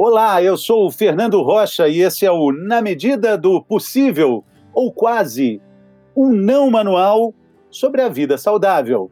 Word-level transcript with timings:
Olá, 0.00 0.40
eu 0.40 0.56
sou 0.56 0.86
o 0.86 0.92
Fernando 0.92 1.42
Rocha 1.42 1.88
e 1.88 2.02
esse 2.02 2.24
é 2.24 2.30
o 2.30 2.52
Na 2.52 2.80
Medida 2.80 3.36
do 3.36 3.60
Possível, 3.60 4.44
ou 4.72 4.92
quase, 4.92 5.60
um 6.14 6.32
não 6.32 6.70
manual 6.70 7.34
sobre 7.68 8.00
a 8.00 8.08
vida 8.08 8.38
saudável. 8.38 9.10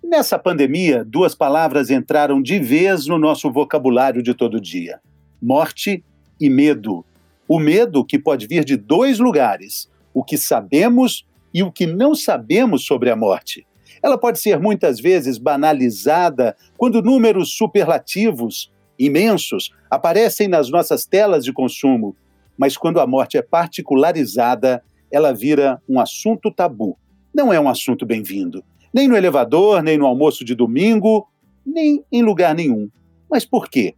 Nessa 0.00 0.38
pandemia, 0.38 1.04
duas 1.04 1.34
palavras 1.34 1.90
entraram 1.90 2.40
de 2.40 2.60
vez 2.60 3.08
no 3.08 3.18
nosso 3.18 3.50
vocabulário 3.50 4.22
de 4.22 4.34
todo 4.34 4.60
dia: 4.60 5.00
morte 5.42 6.04
e 6.40 6.48
medo. 6.48 7.04
O 7.48 7.58
medo 7.58 8.04
que 8.04 8.20
pode 8.20 8.46
vir 8.46 8.64
de 8.64 8.76
dois 8.76 9.18
lugares: 9.18 9.90
o 10.14 10.22
que 10.22 10.38
sabemos 10.38 11.26
e 11.54 11.62
o 11.62 11.70
que 11.70 11.86
não 11.86 12.14
sabemos 12.14 12.84
sobre 12.84 13.08
a 13.08 13.16
morte. 13.16 13.64
Ela 14.02 14.18
pode 14.18 14.40
ser 14.40 14.58
muitas 14.58 15.00
vezes 15.00 15.38
banalizada 15.38 16.56
quando 16.76 17.00
números 17.00 17.56
superlativos, 17.56 18.70
imensos, 18.98 19.70
aparecem 19.88 20.48
nas 20.48 20.68
nossas 20.68 21.06
telas 21.06 21.44
de 21.44 21.52
consumo, 21.52 22.16
mas 22.58 22.76
quando 22.76 23.00
a 23.00 23.06
morte 23.06 23.38
é 23.38 23.42
particularizada, 23.42 24.82
ela 25.10 25.32
vira 25.32 25.80
um 25.88 26.00
assunto 26.00 26.50
tabu. 26.50 26.98
Não 27.32 27.52
é 27.52 27.58
um 27.58 27.68
assunto 27.68 28.04
bem-vindo, 28.04 28.62
nem 28.92 29.08
no 29.08 29.16
elevador, 29.16 29.82
nem 29.82 29.96
no 29.96 30.06
almoço 30.06 30.44
de 30.44 30.54
domingo, 30.54 31.26
nem 31.64 32.04
em 32.12 32.22
lugar 32.22 32.54
nenhum. 32.54 32.90
Mas 33.30 33.44
por 33.44 33.68
quê? 33.68 33.94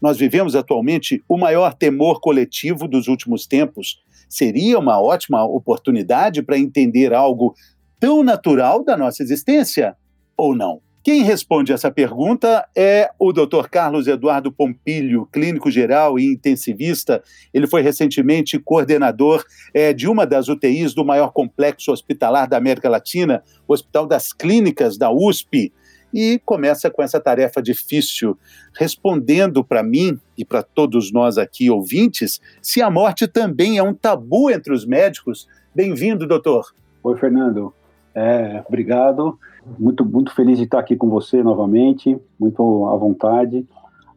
Nós 0.00 0.18
vivemos 0.18 0.54
atualmente 0.54 1.22
o 1.28 1.38
maior 1.38 1.72
temor 1.72 2.20
coletivo 2.20 2.86
dos 2.86 3.08
últimos 3.08 3.46
tempos 3.46 4.02
seria 4.28 4.78
uma 4.78 5.00
ótima 5.00 5.44
oportunidade 5.44 6.42
para 6.42 6.58
entender 6.58 7.12
algo 7.12 7.54
tão 7.98 8.22
natural 8.22 8.84
da 8.84 8.96
nossa 8.96 9.22
existência 9.22 9.96
ou 10.36 10.54
não? 10.54 10.80
Quem 11.06 11.22
responde 11.22 11.72
essa 11.72 11.88
pergunta 11.88 12.66
é 12.76 13.08
o 13.16 13.32
Dr. 13.32 13.68
Carlos 13.70 14.08
Eduardo 14.08 14.50
Pompilho, 14.50 15.24
clínico 15.26 15.70
geral 15.70 16.18
e 16.18 16.24
intensivista. 16.24 17.22
Ele 17.54 17.68
foi 17.68 17.80
recentemente 17.80 18.58
coordenador 18.58 19.44
é, 19.72 19.92
de 19.92 20.08
uma 20.08 20.26
das 20.26 20.48
UTIs 20.48 20.94
do 20.94 21.04
maior 21.04 21.30
complexo 21.30 21.92
hospitalar 21.92 22.48
da 22.48 22.56
América 22.56 22.88
Latina, 22.88 23.40
o 23.68 23.72
Hospital 23.72 24.04
das 24.04 24.32
Clínicas 24.32 24.98
da 24.98 25.08
USP 25.08 25.72
e 26.16 26.40
começa 26.46 26.90
com 26.90 27.02
essa 27.02 27.20
tarefa 27.20 27.60
difícil, 27.60 28.38
respondendo 28.72 29.62
para 29.62 29.82
mim 29.82 30.18
e 30.38 30.46
para 30.46 30.62
todos 30.62 31.12
nós 31.12 31.36
aqui 31.36 31.68
ouvintes 31.68 32.40
se 32.62 32.80
a 32.80 32.90
morte 32.90 33.28
também 33.28 33.76
é 33.76 33.82
um 33.82 33.92
tabu 33.92 34.50
entre 34.50 34.72
os 34.72 34.86
médicos. 34.86 35.46
Bem-vindo, 35.74 36.26
doutor. 36.26 36.72
Oi, 37.02 37.18
Fernando. 37.18 37.70
É, 38.14 38.64
obrigado. 38.66 39.38
Muito, 39.78 40.06
muito 40.06 40.34
feliz 40.34 40.56
de 40.56 40.64
estar 40.64 40.78
aqui 40.78 40.96
com 40.96 41.10
você 41.10 41.42
novamente, 41.42 42.18
muito 42.40 42.86
à 42.86 42.96
vontade. 42.96 43.66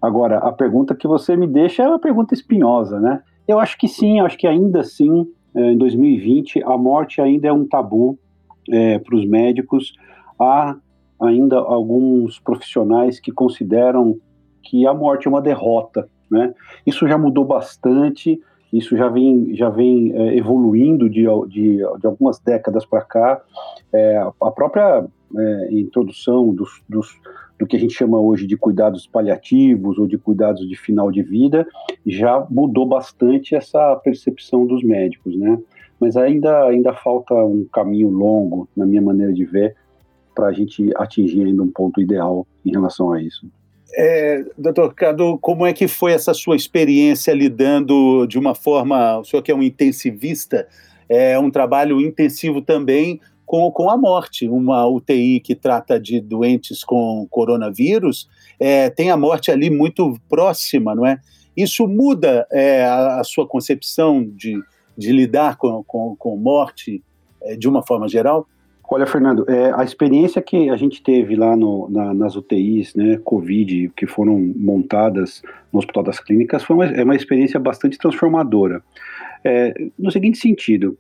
Agora, 0.02 0.38
a 0.38 0.54
pergunta 0.54 0.96
que 0.96 1.06
você 1.06 1.36
me 1.36 1.48
deixa 1.48 1.84
é 1.84 1.88
uma 1.90 2.00
pergunta 2.00 2.34
espinhosa, 2.34 2.98
né? 2.98 3.22
Eu 3.46 3.60
acho 3.60 3.78
que 3.78 3.90
sim, 3.90 4.22
acho 4.22 4.38
que 4.38 4.48
ainda 4.48 4.80
assim, 4.80 5.28
em 5.54 5.78
2020, 5.78 6.64
a 6.64 6.78
morte 6.78 7.20
ainda 7.20 7.50
é 7.50 7.52
um 7.52 7.68
tabu 7.68 8.18
é, 8.72 9.00
para 9.00 9.18
os 9.18 9.26
médicos. 9.26 9.94
Há 10.40 10.78
ainda 11.22 11.58
alguns 11.58 12.40
profissionais 12.40 13.20
que 13.20 13.32
consideram 13.32 14.18
que 14.64 14.86
a 14.86 14.94
morte 14.94 15.28
é 15.28 15.30
uma 15.30 15.42
derrota, 15.42 16.08
né? 16.30 16.54
Isso 16.86 17.08
já 17.08 17.18
mudou 17.18 17.44
bastante, 17.44 18.40
isso 18.72 18.96
já 18.96 19.10
vem, 19.10 19.56
já 19.56 19.70
vem 19.70 20.14
é, 20.14 20.38
evoluindo 20.38 21.10
de, 21.10 21.26
de, 21.48 21.78
de, 21.78 22.08
algumas 22.08 22.40
décadas 22.40 22.86
para 22.86 23.02
cá. 23.02 23.42
É, 23.92 24.18
a 24.42 24.52
própria 24.52 25.06
é, 25.36 25.68
introdução 25.72 26.54
dos, 26.54 26.82
dos, 26.88 27.20
do 27.58 27.66
que 27.66 27.76
a 27.76 27.80
gente 27.80 27.94
chama 27.94 28.20
hoje 28.20 28.46
de 28.46 28.56
cuidados 28.56 29.08
paliativos 29.08 29.98
ou 29.98 30.08
de 30.08 30.18
cuidados 30.18 30.68
de 30.68 30.76
final 30.76 31.12
de 31.12 31.24
vida 31.24 31.68
já 32.06 32.46
mudou 32.50 32.86
bastante 32.86 33.56
essa 33.56 33.96
percepção 33.98 34.66
dos 34.66 34.84
médicos, 34.84 35.36
né? 35.36 35.60
Mas 36.00 36.16
ainda, 36.16 36.66
ainda 36.66 36.94
falta 36.94 37.34
um 37.34 37.66
caminho 37.74 38.10
longo, 38.10 38.70
na 38.76 38.86
minha 38.86 39.02
maneira 39.02 39.34
de 39.34 39.44
ver, 39.44 39.76
para 40.40 40.48
a 40.48 40.54
gente 40.54 40.90
atingir 40.96 41.44
ainda 41.44 41.62
um 41.62 41.70
ponto 41.70 42.00
ideal 42.00 42.48
em 42.66 42.72
relação 42.72 43.12
a 43.12 43.22
isso. 43.22 43.46
É, 43.94 44.46
doutor 44.58 44.94
Cadu, 44.94 45.38
como 45.40 45.66
é 45.66 45.74
que 45.74 45.86
foi 45.86 46.14
essa 46.14 46.34
sua 46.34 46.56
experiência 46.56 47.34
lidando 47.34 48.26
de 48.26 48.40
uma 48.40 48.56
forma, 48.56 49.20
o 49.20 49.26
senhor 49.26 49.44
que 49.44 49.52
é 49.52 49.56
um 49.56 49.62
intensivista, 49.62 50.66
é 51.10 51.38
um 51.38 51.52
trabalho 51.52 52.00
intensivo 52.00 52.62
também 52.62 53.20
com, 53.46 53.70
com 53.70 53.90
a 53.90 53.98
morte, 53.98 54.48
uma 54.48 54.88
UTI 54.88 55.42
que 55.42 55.56
trata 55.56 56.00
de 56.00 56.22
doentes 56.22 56.86
com 56.86 57.28
coronavírus, 57.30 58.30
é, 58.58 58.90
tem 58.90 59.12
a 59.12 59.18
morte 59.18 59.52
ali 59.52 59.70
muito 59.70 60.18
próxima, 60.30 60.96
não 60.96 61.06
é? 61.06 61.20
Isso 61.58 61.86
muda 61.86 62.48
é, 62.50 62.86
a, 62.86 63.20
a, 63.20 63.24
sua 63.26 63.46
concepção 63.46 64.24
de, 64.24 64.58
de 64.98 65.12
lidar 65.12 65.58
com, 65.58 65.84
com, 65.84 66.16
com 66.16 66.38
morte 66.38 67.04
é, 67.42 67.58
de 67.58 67.68
uma 67.68 67.86
forma 67.86 68.08
geral? 68.08 68.48
Olha, 68.92 69.06
Fernando, 69.06 69.46
é, 69.48 69.72
a 69.76 69.84
experiência 69.84 70.42
que 70.42 70.68
a 70.70 70.76
gente 70.76 71.04
teve 71.04 71.36
lá 71.36 71.56
no, 71.56 71.88
na, 71.90 72.12
nas 72.12 72.36
UTIs, 72.36 72.96
né, 72.96 73.20
Covid, 73.24 73.92
que 73.96 74.08
foram 74.08 74.38
montadas 74.56 75.44
no 75.72 75.78
Hospital 75.78 76.04
das 76.04 76.20
Clínicas, 76.20 76.64
foi 76.64 76.76
uma, 76.76 76.86
é 76.86 77.04
uma 77.04 77.16
experiência 77.16 77.60
bastante 77.60 78.00
transformadora. 78.00 78.82
É, 79.44 79.74
no 79.98 80.12
seguinte 80.12 80.40
sentido, 80.40 80.98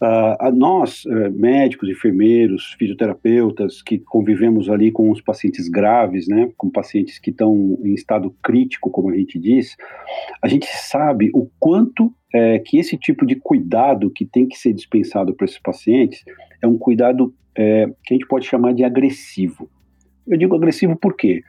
uh, 0.00 0.50
nós, 0.54 1.04
uh, 1.04 1.30
médicos, 1.32 1.88
enfermeiros, 1.88 2.74
fisioterapeutas, 2.78 3.82
que 3.82 3.98
convivemos 3.98 4.68
ali 4.68 4.90
com 4.90 5.10
os 5.10 5.20
pacientes 5.20 5.68
graves, 5.68 6.26
né, 6.28 6.50
com 6.56 6.70
pacientes 6.70 7.18
que 7.18 7.30
estão 7.30 7.78
em 7.82 7.94
estado 7.94 8.34
crítico, 8.42 8.90
como 8.90 9.10
a 9.10 9.16
gente 9.16 9.38
diz, 9.38 9.76
a 10.42 10.48
gente 10.48 10.66
sabe 10.66 11.30
o 11.34 11.48
quanto 11.58 12.12
é, 12.32 12.58
que 12.58 12.78
esse 12.78 12.96
tipo 12.96 13.26
de 13.26 13.36
cuidado 13.36 14.10
que 14.10 14.24
tem 14.24 14.46
que 14.46 14.56
ser 14.56 14.72
dispensado 14.72 15.34
para 15.34 15.44
esses 15.44 15.58
pacientes 15.58 16.24
é 16.62 16.66
um 16.66 16.78
cuidado 16.78 17.34
é, 17.56 17.86
que 18.04 18.14
a 18.14 18.16
gente 18.16 18.26
pode 18.26 18.46
chamar 18.46 18.72
de 18.72 18.84
agressivo. 18.84 19.68
Eu 20.26 20.38
digo 20.38 20.54
agressivo 20.54 20.96
por 20.96 21.16
quê? 21.16 21.42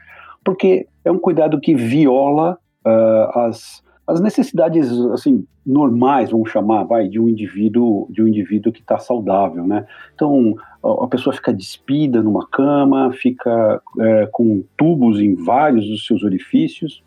Porque 0.43 0.87
é 1.05 1.11
um 1.11 1.19
cuidado 1.19 1.59
que 1.59 1.75
viola 1.75 2.57
uh, 2.85 3.39
as, 3.39 3.83
as 4.07 4.19
necessidades 4.19 4.91
assim 5.13 5.45
normais, 5.65 6.31
vamos 6.31 6.49
chamar, 6.49 6.83
vai, 6.83 7.07
de 7.07 7.19
um 7.19 7.29
indivíduo 7.29 8.07
de 8.09 8.21
um 8.23 8.27
indivíduo 8.27 8.73
que 8.73 8.81
está 8.81 8.97
saudável, 8.97 9.65
né? 9.65 9.85
Então 10.13 10.55
a 10.83 11.07
pessoa 11.07 11.33
fica 11.33 11.53
despida 11.53 12.21
numa 12.21 12.47
cama, 12.47 13.11
fica 13.11 13.81
é, 13.99 14.27
com 14.31 14.63
tubos 14.75 15.19
em 15.19 15.35
vários 15.35 15.87
dos 15.87 16.05
seus 16.05 16.23
orifícios, 16.23 17.03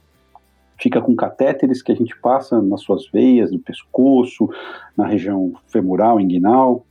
fica 0.78 1.00
com 1.00 1.14
catéteres 1.16 1.82
que 1.82 1.90
a 1.90 1.96
gente 1.96 2.16
passa 2.20 2.62
nas 2.62 2.82
suas 2.82 3.08
veias, 3.10 3.50
no 3.50 3.58
pescoço, 3.58 4.48
na 4.96 5.06
região 5.06 5.52
femoral, 5.66 6.20
inguinal, 6.20 6.84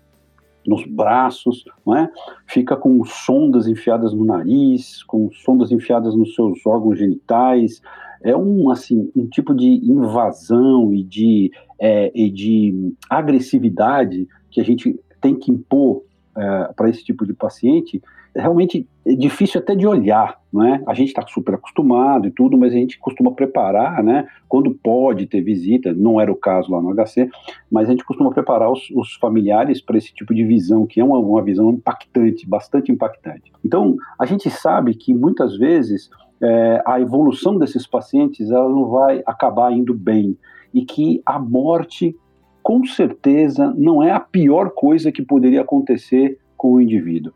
nos 0.66 0.86
braços, 0.86 1.66
não 1.86 1.96
é? 1.96 2.10
Fica 2.48 2.76
com 2.76 3.04
sondas 3.06 3.68
enfiadas 3.68 4.14
no 4.14 4.24
nariz, 4.24 5.04
com 5.04 5.30
sondas 5.32 5.72
enfiadas 5.72 6.16
nos 6.16 6.36
seus 6.36 6.66
órgãos 6.66 7.00
genitais. 7.00 7.82
É 8.24 8.36
um 8.36 8.70
assim 8.70 9.12
um 9.16 9.28
tipo 9.28 9.54
de 9.54 9.68
invasão 9.68 10.94
e 10.94 11.04
de, 11.04 11.52
é, 11.80 12.12
e 12.16 12.30
de 12.30 12.94
agressividade 13.10 14.28
que 14.50 14.62
a 14.62 14.64
gente 14.64 15.00
tem 15.22 15.36
que 15.36 15.52
impor 15.52 16.04
é, 16.36 16.74
para 16.76 16.90
esse 16.90 17.04
tipo 17.04 17.26
de 17.26 17.34
paciente 17.34 18.02
realmente 18.36 18.88
é 19.06 19.14
difícil 19.14 19.60
até 19.60 19.76
de 19.76 19.86
olhar, 19.86 20.40
não 20.52 20.66
é? 20.66 20.82
A 20.88 20.94
gente 20.94 21.10
está 21.10 21.26
super 21.28 21.56
acostumado 21.56 22.28
e 22.28 22.32
tudo, 22.32 22.58
mas 22.58 22.74
a 22.74 22.78
gente 22.78 22.98
costuma 22.98 23.32
preparar, 23.32 24.04
né? 24.04 24.28
Quando 24.48 24.74
pode 24.74 25.28
ter 25.28 25.42
visita, 25.42 25.94
não 25.94 26.20
era 26.20 26.32
o 26.32 26.36
caso 26.36 26.72
lá 26.72 26.82
no 26.82 26.94
HC, 26.94 27.30
mas 27.70 27.88
a 27.88 27.92
gente 27.92 28.06
costuma 28.06 28.32
preparar 28.32 28.72
os, 28.72 28.90
os 28.92 29.14
familiares 29.16 29.82
para 29.82 29.98
esse 29.98 30.14
tipo 30.14 30.34
de 30.34 30.44
visão, 30.44 30.88
que 30.88 31.00
é 31.00 31.04
uma, 31.04 31.18
uma 31.20 31.42
visão 31.42 31.70
impactante, 31.72 32.48
bastante 32.48 32.92
impactante. 32.92 33.52
Então, 33.64 33.96
a 34.20 34.26
gente 34.26 34.50
sabe 34.50 34.96
que 34.96 35.14
muitas 35.14 35.58
vezes 35.58 36.10
é, 36.44 36.84
a 36.86 37.00
evolução 37.00 37.58
desses 37.58 37.88
pacientes 37.88 38.52
ela 38.52 38.68
não 38.68 38.90
vai 38.90 39.24
acabar 39.26 39.72
indo 39.72 39.94
bem 39.94 40.38
e 40.74 40.84
que 40.84 41.22
a 41.26 41.40
morte 41.40 42.16
com 42.62 42.86
certeza 42.86 43.74
não 43.78 44.04
é 44.04 44.12
a 44.12 44.20
pior 44.20 44.72
coisa 44.72 45.12
que 45.12 45.22
poderia 45.22 45.62
acontecer 45.62 46.38
com 46.58 46.74
o 46.74 46.82
indivíduo. 46.82 47.34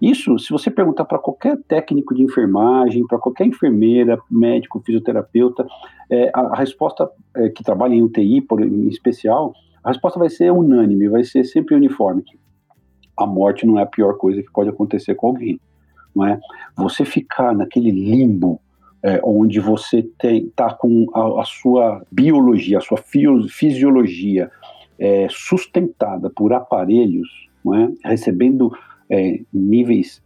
Isso, 0.00 0.38
se 0.38 0.50
você 0.50 0.70
perguntar 0.70 1.04
para 1.04 1.18
qualquer 1.18 1.58
técnico 1.66 2.14
de 2.14 2.22
enfermagem, 2.22 3.06
para 3.06 3.18
qualquer 3.18 3.46
enfermeira, 3.46 4.18
médico, 4.30 4.80
fisioterapeuta, 4.84 5.66
é, 6.08 6.30
a, 6.32 6.40
a, 6.40 6.56
resposta 6.56 7.10
é, 7.34 7.48
que 7.48 7.64
trabalha 7.64 7.94
em 7.94 8.02
UTI, 8.02 8.40
por, 8.40 8.60
em 8.60 8.86
especial, 8.88 9.52
a 9.82 9.88
resposta 9.88 10.18
vai 10.18 10.30
ser 10.30 10.52
unânime, 10.52 11.08
vai 11.08 11.24
ser 11.24 11.44
sempre 11.44 11.74
uniforme. 11.74 12.22
A 13.18 13.26
morte 13.26 13.66
não 13.66 13.78
é 13.78 13.82
a 13.82 13.86
pior 13.86 14.16
coisa 14.16 14.40
que 14.40 14.52
pode 14.52 14.70
acontecer 14.70 15.16
com 15.16 15.26
alguém, 15.26 15.60
não 16.14 16.24
é? 16.26 16.40
Você 16.76 17.04
ficar 17.04 17.54
naquele 17.54 17.90
limbo 17.90 18.60
é, 19.02 19.20
onde 19.22 19.60
você 19.60 20.06
está 20.22 20.72
com 20.74 21.06
a, 21.14 21.42
a, 21.42 21.44
sua 21.44 22.04
biologia, 22.10 22.78
a 22.78 22.80
sua 22.80 22.98
fisiologia 23.48 24.50
é, 24.98 25.28
sustentada 25.30 26.28
por 26.30 26.52
aparelhos 26.52 27.48
é? 27.74 28.08
recebendo 28.08 28.72
é, 29.08 29.40
níveis 29.52 30.22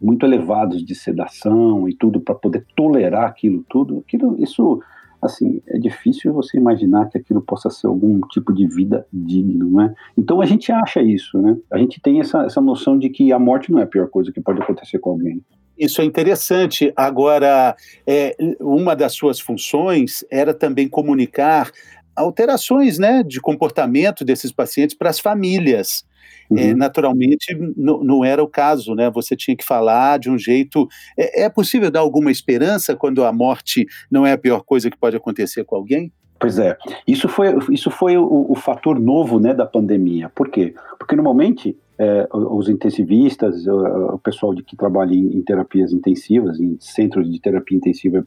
muito 0.00 0.26
elevados 0.26 0.84
de 0.84 0.94
sedação 0.94 1.88
e 1.88 1.94
tudo 1.94 2.20
para 2.20 2.34
poder 2.34 2.64
tolerar 2.76 3.24
aquilo 3.24 3.64
tudo, 3.68 4.04
aquilo, 4.06 4.36
isso 4.38 4.82
assim, 5.24 5.60
é 5.68 5.78
difícil 5.78 6.32
você 6.32 6.56
imaginar 6.56 7.08
que 7.08 7.18
aquilo 7.18 7.40
possa 7.42 7.70
ser 7.70 7.86
algum 7.86 8.20
tipo 8.32 8.52
de 8.52 8.66
vida 8.66 9.06
digno, 9.12 9.70
né? 9.70 9.94
Então 10.16 10.40
a 10.40 10.46
gente 10.46 10.70
acha 10.70 11.02
isso, 11.02 11.38
né? 11.38 11.56
A 11.70 11.78
gente 11.78 12.00
tem 12.00 12.20
essa, 12.20 12.42
essa 12.42 12.60
noção 12.60 12.98
de 12.98 13.08
que 13.08 13.32
a 13.32 13.38
morte 13.38 13.70
não 13.72 13.78
é 13.78 13.82
a 13.82 13.86
pior 13.86 14.08
coisa 14.08 14.32
que 14.32 14.40
pode 14.40 14.62
acontecer 14.62 14.98
com 14.98 15.10
alguém. 15.10 15.42
Isso 15.78 16.00
é 16.00 16.04
interessante. 16.04 16.92
Agora, 16.94 17.74
é, 18.06 18.36
uma 18.60 18.94
das 18.94 19.12
suas 19.12 19.40
funções 19.40 20.24
era 20.30 20.54
também 20.54 20.88
comunicar 20.88 21.70
alterações 22.14 22.98
né, 22.98 23.22
de 23.24 23.40
comportamento 23.40 24.24
desses 24.24 24.52
pacientes 24.52 24.96
para 24.96 25.10
as 25.10 25.18
famílias. 25.18 26.04
Uhum. 26.50 26.58
É, 26.58 26.74
naturalmente, 26.74 27.56
não 27.76 28.24
era 28.24 28.42
o 28.42 28.48
caso, 28.48 28.94
né? 28.94 29.10
Você 29.10 29.34
tinha 29.34 29.56
que 29.56 29.64
falar 29.64 30.18
de 30.18 30.30
um 30.30 30.38
jeito. 30.38 30.88
É, 31.18 31.44
é 31.44 31.48
possível 31.48 31.90
dar 31.90 32.00
alguma 32.00 32.30
esperança 32.30 32.94
quando 32.94 33.24
a 33.24 33.32
morte 33.32 33.86
não 34.10 34.26
é 34.26 34.32
a 34.32 34.38
pior 34.38 34.62
coisa 34.62 34.90
que 34.90 34.98
pode 34.98 35.16
acontecer 35.16 35.64
com 35.64 35.76
alguém? 35.76 36.12
Pois 36.38 36.58
é, 36.58 36.76
isso 37.06 37.26
foi, 37.28 37.56
isso 37.70 37.90
foi 37.90 38.18
o, 38.18 38.46
o 38.50 38.54
fator 38.54 38.98
novo 39.00 39.40
né, 39.40 39.54
da 39.54 39.64
pandemia. 39.64 40.30
Por 40.34 40.50
quê? 40.50 40.74
Porque 40.98 41.16
normalmente 41.16 41.76
é, 41.98 42.28
os 42.32 42.68
intensivistas, 42.68 43.66
o, 43.66 44.18
pessoal 44.18 44.54
de 44.54 44.62
que 44.64 44.76
trabalha 44.76 45.14
em, 45.14 45.36
em, 45.36 45.42
terapias 45.42 45.92
intensivas, 45.92 46.58
em 46.58 46.76
centros 46.80 47.30
de 47.30 47.40
terapia 47.40 47.76
intensiva 47.76 48.26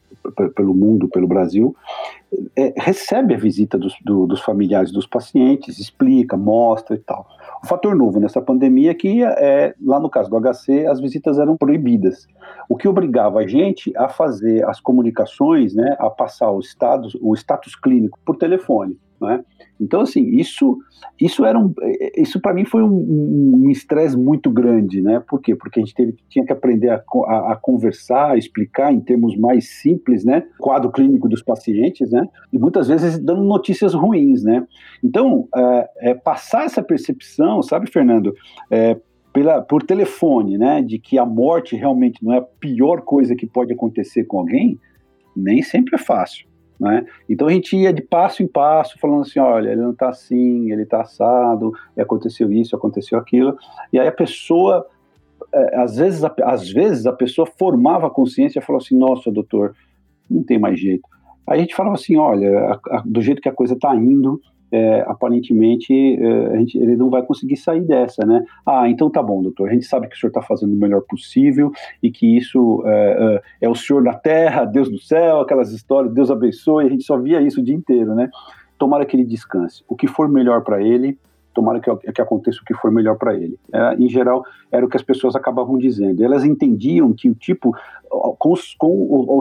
pelo 0.56 0.74
mundo, 0.74 1.10
pelo 1.10 1.28
Brasil, 1.28 1.76
é, 2.56 2.74
recebe 2.78 3.34
a 3.34 3.38
visita 3.38 3.78
dos, 3.78 3.94
do, 4.04 4.26
dos 4.26 4.42
familiares 4.42 4.92
dos 4.92 5.06
pacientes, 5.06 5.80
explica, 5.80 6.38
mostra 6.38 6.96
e 6.96 7.00
tal. 7.00 7.28
O 7.64 7.68
fator 7.68 7.96
novo 7.96 8.20
nessa 8.20 8.42
pandemia 8.42 8.92
é 8.92 8.94
que, 8.94 9.24
é, 9.24 9.74
lá 9.84 10.00
no 10.00 10.10
caso 10.10 10.30
do 10.30 10.40
HC, 10.40 10.86
as 10.86 11.02
visitas 11.02 11.38
eram 11.38 11.58
proibidas, 11.58 12.28
o 12.70 12.78
que 12.78 12.88
obrigava 12.88 13.40
a 13.40 13.48
gente 13.48 13.92
a 13.98 14.08
fazer 14.08 14.66
as 14.66 14.80
comunicações, 14.80 15.74
né, 15.74 15.96
a 16.00 16.10
passar 16.10 16.52
o 16.52 16.60
status, 16.62 17.18
o 17.20 17.34
status 17.36 17.76
clínico 17.76 18.18
por 18.26 18.38
telefone. 18.38 18.98
Né? 19.20 19.44
Então, 19.80 20.02
assim, 20.02 20.26
isso, 20.36 20.78
isso 21.20 21.46
era 21.46 21.58
um, 21.58 21.74
isso 22.16 22.40
para 22.42 22.54
mim 22.54 22.66
foi 22.66 22.82
um 22.82 23.70
estresse 23.70 24.16
um 24.16 24.24
muito 24.24 24.50
grande, 24.50 25.02
né? 25.02 25.22
Por 25.28 25.40
quê? 25.42 25.56
Porque 25.56 25.80
a 25.80 25.84
gente 25.84 25.94
teve, 25.94 26.16
tinha 26.30 26.46
que 26.46 26.52
aprender 26.52 26.90
a, 26.90 27.04
a, 27.26 27.54
a, 27.54 27.56
conversar, 27.56 28.32
a 28.32 28.38
explicar 28.38 28.92
em 28.92 29.00
termos 29.00 29.38
mais 29.38 29.70
simples, 29.82 30.26
né? 30.26 30.44
Quadro 30.60 30.92
clínico 30.92 31.30
dos 31.30 31.42
pacientes, 31.42 32.12
né? 32.12 32.28
E 32.52 32.58
muitas 32.58 32.88
vezes 32.88 33.20
dando 33.20 33.44
notícias 33.44 33.94
ruins, 33.94 34.44
né? 34.44 34.66
Então, 35.04 35.48
é, 35.56 35.90
é 36.12 36.14
passar 36.14 36.66
essa 36.66 36.82
percepção, 36.82 37.62
sabe, 37.62 37.90
Fernando? 37.90 38.34
É, 38.72 38.98
pela, 39.32 39.62
por 39.62 39.84
telefone, 39.84 40.58
né? 40.58 40.82
De 40.82 40.98
que 40.98 41.20
a 41.20 41.26
morte 41.26 41.76
realmente 41.76 42.24
não 42.24 42.34
é 42.34 42.38
a 42.40 42.42
pior 42.42 43.02
coisa 43.02 43.36
que 43.36 43.46
pode 43.46 43.74
acontecer 43.74 44.24
com 44.24 44.40
alguém, 44.40 44.80
nem 45.36 45.62
sempre 45.62 45.96
é 45.96 46.00
fácil. 46.00 46.47
Né? 46.80 47.06
Então 47.28 47.48
a 47.48 47.52
gente 47.52 47.76
ia 47.76 47.92
de 47.92 48.04
passo 48.04 48.44
em 48.44 48.48
passo, 48.48 49.00
falando 49.00 49.22
assim: 49.22 49.40
olha, 49.40 49.72
ele 49.72 49.82
não 49.82 49.92
está 49.92 50.10
assim, 50.10 50.72
ele 50.72 50.84
está 50.84 51.02
assado, 51.02 51.74
aconteceu 51.98 52.52
isso, 52.52 52.76
aconteceu 52.76 53.18
aquilo. 53.18 53.58
E 53.92 54.00
aí 54.00 54.08
a 54.08 54.12
pessoa, 54.12 54.86
é, 55.52 55.82
às, 55.82 55.96
vezes, 55.96 56.24
a, 56.24 56.34
às 56.44 56.70
vezes 56.70 57.06
a 57.08 57.14
pessoa 57.14 57.48
formava 57.58 58.08
a 58.08 58.12
consciência 58.12 58.60
e 58.60 58.62
falou 58.62 58.80
assim: 58.80 58.96
nossa, 58.96 59.32
doutor, 59.32 59.76
não 60.30 60.44
tem 60.44 60.60
mais 60.60 60.80
jeito. 60.80 61.08
Aí 61.48 61.60
a 61.60 61.62
gente 61.62 61.76
falava 61.76 61.96
assim: 61.96 62.16
olha, 62.16 62.60
a, 62.60 62.98
a, 62.98 63.04
do 63.04 63.22
jeito 63.22 63.42
que 63.42 63.50
a 63.50 63.54
coisa 63.54 63.74
está 63.74 63.96
indo, 63.96 64.40
é, 64.72 65.02
aparentemente 65.08 65.94
é, 65.94 66.58
gente, 66.58 66.78
ele 66.78 66.96
não 66.96 67.10
vai 67.10 67.24
conseguir 67.24 67.58
sair 67.58 67.82
dessa, 67.82 68.26
né? 68.26 68.44
Ah, 68.66 68.90
então 68.90 69.10
tá 69.10 69.22
bom, 69.22 69.42
doutor. 69.42 69.70
A 69.70 69.74
gente 69.74 69.86
sabe 69.86 70.08
que 70.08 70.16
o 70.16 70.20
senhor 70.20 70.30
está 70.30 70.42
fazendo 70.42 70.74
o 70.74 70.78
melhor 70.78 71.02
possível 71.02 71.72
e 72.02 72.12
que 72.12 72.38
isso 72.38 72.84
é, 72.86 73.42
é, 73.62 73.66
é, 73.66 73.70
o 73.70 73.76
senhor 73.76 74.04
da 74.04 74.14
terra, 74.14 74.66
Deus 74.66 74.90
do 74.90 75.00
céu, 75.00 75.42
aquelas 75.42 75.72
histórias, 75.72 76.14
Deus 76.14 76.30
abençoe. 76.30 76.86
A 76.86 76.90
gente 76.90 77.04
só 77.04 77.18
via 77.18 77.42
isso 77.42 77.62
o 77.62 77.64
dia 77.64 77.76
inteiro, 77.76 78.14
né? 78.14 78.30
Tomara 78.78 79.06
que 79.06 79.16
ele 79.16 79.26
descanse. 79.26 79.84
O 79.88 79.96
que 79.96 80.08
for 80.08 80.30
melhor 80.30 80.64
para 80.64 80.82
ele, 80.82 81.18
tomara 81.58 81.80
que, 81.80 82.12
que 82.12 82.22
aconteça 82.22 82.60
o 82.62 82.64
que 82.64 82.76
for 82.76 82.92
melhor 82.92 83.18
para 83.18 83.34
ele. 83.34 83.58
É, 83.74 83.96
em 83.96 84.08
geral, 84.08 84.44
era 84.72 84.86
o 84.86 84.90
que 84.90 84.96
as 84.96 85.02
pessoas 85.02 85.36
acabavam 85.36 85.76
dizendo. 85.76 86.24
Elas 86.24 86.46
entendiam 86.46 87.12
que 87.14 87.28
o 87.28 87.34
tipo, 87.34 87.76
com, 88.38 88.54
com 88.78 88.88
o, 88.88 89.40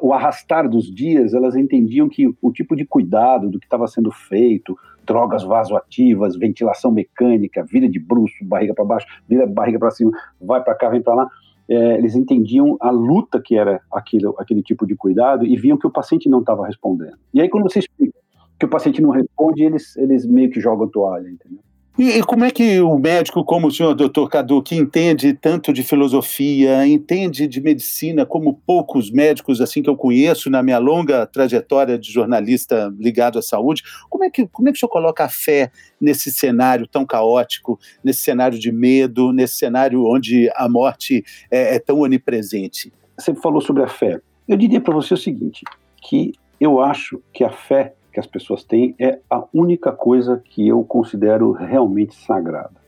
o, 0.00 0.12
arrastar 0.12 0.68
dos 0.68 0.84
dias, 0.88 1.34
elas 1.34 1.56
entendiam 1.56 2.08
que 2.08 2.32
o 2.40 2.52
tipo 2.52 2.76
de 2.76 2.84
cuidado 2.84 3.50
do 3.50 3.58
que 3.58 3.66
estava 3.66 3.88
sendo 3.88 4.12
feito, 4.12 4.78
drogas 5.04 5.42
vasoativas, 5.42 6.36
ventilação 6.36 6.92
mecânica, 6.92 7.64
vida 7.64 7.88
de 7.88 7.98
bruxo, 7.98 8.44
barriga 8.44 8.72
para 8.72 8.84
baixo, 8.84 9.06
vira 9.28 9.44
barriga 9.44 9.80
para 9.80 9.90
cima, 9.90 10.12
vai 10.40 10.62
para 10.62 10.76
cá, 10.76 10.88
vem 10.88 11.02
para 11.02 11.14
lá. 11.16 11.28
É, 11.68 11.98
eles 11.98 12.14
entendiam 12.14 12.76
a 12.80 12.90
luta 12.90 13.42
que 13.44 13.56
era 13.56 13.80
aquilo, 13.92 14.36
aquele 14.38 14.62
tipo 14.62 14.86
de 14.86 14.94
cuidado 14.94 15.44
e 15.44 15.56
viam 15.56 15.76
que 15.76 15.86
o 15.86 15.90
paciente 15.90 16.28
não 16.28 16.38
estava 16.38 16.64
respondendo. 16.64 17.16
E 17.34 17.40
aí, 17.40 17.48
quando 17.48 17.64
você 17.64 17.80
explica 17.80 18.16
que 18.58 18.66
o 18.66 18.68
paciente 18.68 19.02
não 19.02 19.10
responde, 19.10 19.62
eles, 19.62 19.96
eles 19.96 20.26
meio 20.26 20.50
que 20.50 20.60
jogam 20.60 20.88
toalha, 20.88 21.28
entendeu? 21.28 21.60
E, 21.98 22.18
e, 22.18 22.22
como 22.22 22.44
é 22.44 22.50
que 22.50 22.78
o 22.78 22.98
médico, 22.98 23.42
como 23.42 23.68
o 23.68 23.70
senhor, 23.70 23.94
doutor 23.94 24.28
Cadu, 24.28 24.62
que 24.62 24.76
entende 24.76 25.32
tanto 25.32 25.72
de 25.72 25.82
filosofia, 25.82 26.86
entende 26.86 27.46
de 27.46 27.58
medicina, 27.58 28.26
como 28.26 28.60
poucos 28.66 29.10
médicos 29.10 29.62
assim 29.62 29.82
que 29.82 29.88
eu 29.88 29.96
conheço 29.96 30.50
na 30.50 30.62
minha 30.62 30.76
longa 30.76 31.26
trajetória 31.26 31.98
de 31.98 32.12
jornalista 32.12 32.94
ligado 32.98 33.38
à 33.38 33.42
saúde, 33.42 33.82
como 34.10 34.24
é 34.24 34.30
que, 34.30 34.46
como 34.48 34.68
é 34.68 34.72
que 34.72 34.76
o 34.76 34.80
senhor 34.80 34.90
coloca 34.90 35.24
a 35.24 35.28
fé 35.30 35.70
nesse 35.98 36.30
cenário 36.30 36.86
tão 36.86 37.06
caótico, 37.06 37.78
nesse 38.04 38.20
cenário 38.20 38.58
de 38.58 38.70
medo, 38.70 39.32
nesse 39.32 39.56
cenário 39.56 40.04
onde 40.04 40.50
a 40.54 40.68
morte 40.68 41.24
é, 41.50 41.76
é 41.76 41.78
tão 41.78 42.00
onipresente? 42.00 42.92
Você 43.18 43.34
falou 43.36 43.62
sobre 43.62 43.82
a 43.82 43.88
fé. 43.88 44.20
Eu 44.46 44.58
diria 44.58 44.82
para 44.82 44.92
você 44.92 45.14
o 45.14 45.16
seguinte, 45.16 45.64
que 46.02 46.32
eu 46.60 46.78
acho 46.78 47.22
que 47.32 47.42
a 47.42 47.50
fé 47.50 47.94
que 48.16 48.20
as 48.20 48.26
pessoas 48.26 48.64
têm 48.64 48.94
é 48.98 49.18
a 49.28 49.44
única 49.52 49.92
coisa 49.92 50.42
que 50.42 50.66
eu 50.66 50.82
considero 50.82 51.52
realmente 51.52 52.14
sagrada. 52.14 52.80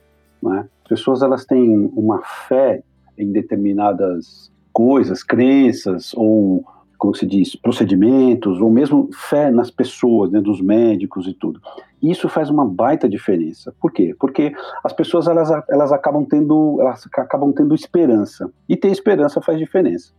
Né? 0.43 0.67
As 0.83 0.89
pessoas 0.89 1.23
elas 1.23 1.45
têm 1.45 1.93
uma 1.95 2.23
fé 2.49 2.83
em 3.19 3.31
determinadas 3.31 4.51
coisas, 4.73 5.23
crenças 5.23 6.15
ou 6.15 6.65
como 6.97 7.15
se 7.15 7.27
diz, 7.27 7.55
procedimentos, 7.55 8.61
ou 8.61 8.71
mesmo 8.71 9.09
fé 9.13 9.53
nas 9.53 9.71
pessoas, 9.71 10.33
né, 10.33 10.41
dos 10.41 10.61
médicos 10.61 11.29
e 11.29 11.33
tudo. 11.33 11.61
Isso 12.03 12.29
faz 12.29 12.51
uma 12.51 12.65
baita 12.65 13.09
diferença. 13.09 13.73
Por 13.81 13.93
quê? 13.93 14.17
Porque 14.19 14.53
as 14.83 14.93
pessoas 14.93 15.29
elas, 15.29 15.49
elas 15.69 15.93
acabam 15.93 16.25
tendo 16.25 16.79
elas 16.81 17.07
acabam 17.13 17.53
tendo 17.53 17.75
esperança. 17.75 18.51
E 18.67 18.77
ter 18.77 18.89
esperança 18.89 19.43
faz 19.43 19.59
diferença. 19.59 20.11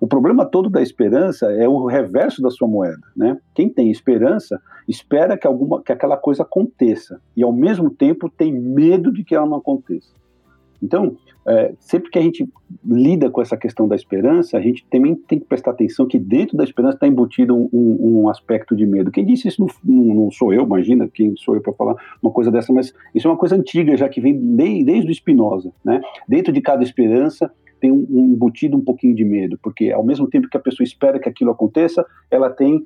O 0.00 0.06
problema 0.06 0.44
todo 0.44 0.70
da 0.70 0.82
esperança 0.82 1.50
é 1.52 1.68
o 1.68 1.86
reverso 1.86 2.40
da 2.40 2.50
sua 2.50 2.68
moeda, 2.68 3.06
né? 3.16 3.38
Quem 3.54 3.68
tem 3.68 3.90
esperança 3.90 4.60
espera 4.86 5.36
que 5.36 5.46
alguma 5.46 5.82
que 5.82 5.92
aquela 5.92 6.16
coisa 6.16 6.42
aconteça 6.42 7.20
e 7.36 7.42
ao 7.42 7.52
mesmo 7.52 7.90
tempo 7.90 8.30
tem 8.30 8.52
medo 8.52 9.12
de 9.12 9.24
que 9.24 9.34
ela 9.34 9.46
não 9.46 9.58
aconteça. 9.58 10.18
Então, 10.82 11.16
é, 11.46 11.72
sempre 11.80 12.10
que 12.10 12.18
a 12.18 12.22
gente 12.22 12.48
lida 12.84 13.30
com 13.30 13.40
essa 13.40 13.56
questão 13.56 13.88
da 13.88 13.96
esperança, 13.96 14.56
a 14.56 14.60
gente 14.60 14.86
também 14.90 15.14
tem 15.14 15.38
que 15.38 15.46
prestar 15.46 15.72
atenção 15.72 16.06
que 16.06 16.18
dentro 16.18 16.56
da 16.56 16.64
esperança 16.64 16.96
está 16.96 17.06
embutido 17.06 17.56
um, 17.56 17.68
um, 17.72 18.28
aspecto 18.28 18.76
de 18.76 18.86
medo. 18.86 19.10
Quem 19.10 19.24
disse 19.24 19.48
isso 19.48 19.66
não, 19.84 19.94
não, 20.14 20.30
sou 20.30 20.52
eu, 20.52 20.64
imagina 20.64 21.08
quem 21.08 21.34
sou 21.36 21.54
eu 21.54 21.60
para 21.60 21.72
falar 21.72 21.96
uma 22.22 22.30
coisa 22.30 22.50
dessa, 22.50 22.72
mas 22.72 22.94
isso 23.14 23.26
é 23.26 23.30
uma 23.30 23.36
coisa 23.36 23.56
antiga, 23.56 23.96
já 23.96 24.08
que 24.08 24.20
vem 24.20 24.38
desde, 24.56 24.84
desde 24.84 25.10
o 25.10 25.14
Spinoza. 25.14 25.72
Né? 25.84 26.00
Dentro 26.28 26.52
de 26.52 26.60
cada 26.60 26.82
esperança 26.82 27.50
tem 27.78 27.90
um, 27.90 28.06
embutido 28.10 28.76
um 28.76 28.84
pouquinho 28.84 29.14
de 29.14 29.24
medo, 29.24 29.58
porque 29.62 29.90
ao 29.90 30.04
mesmo 30.04 30.28
tempo 30.28 30.48
que 30.48 30.56
a 30.56 30.60
pessoa 30.60 30.84
espera 30.84 31.18
que 31.18 31.28
aquilo 31.28 31.50
aconteça, 31.50 32.04
ela 32.30 32.50
tem 32.50 32.84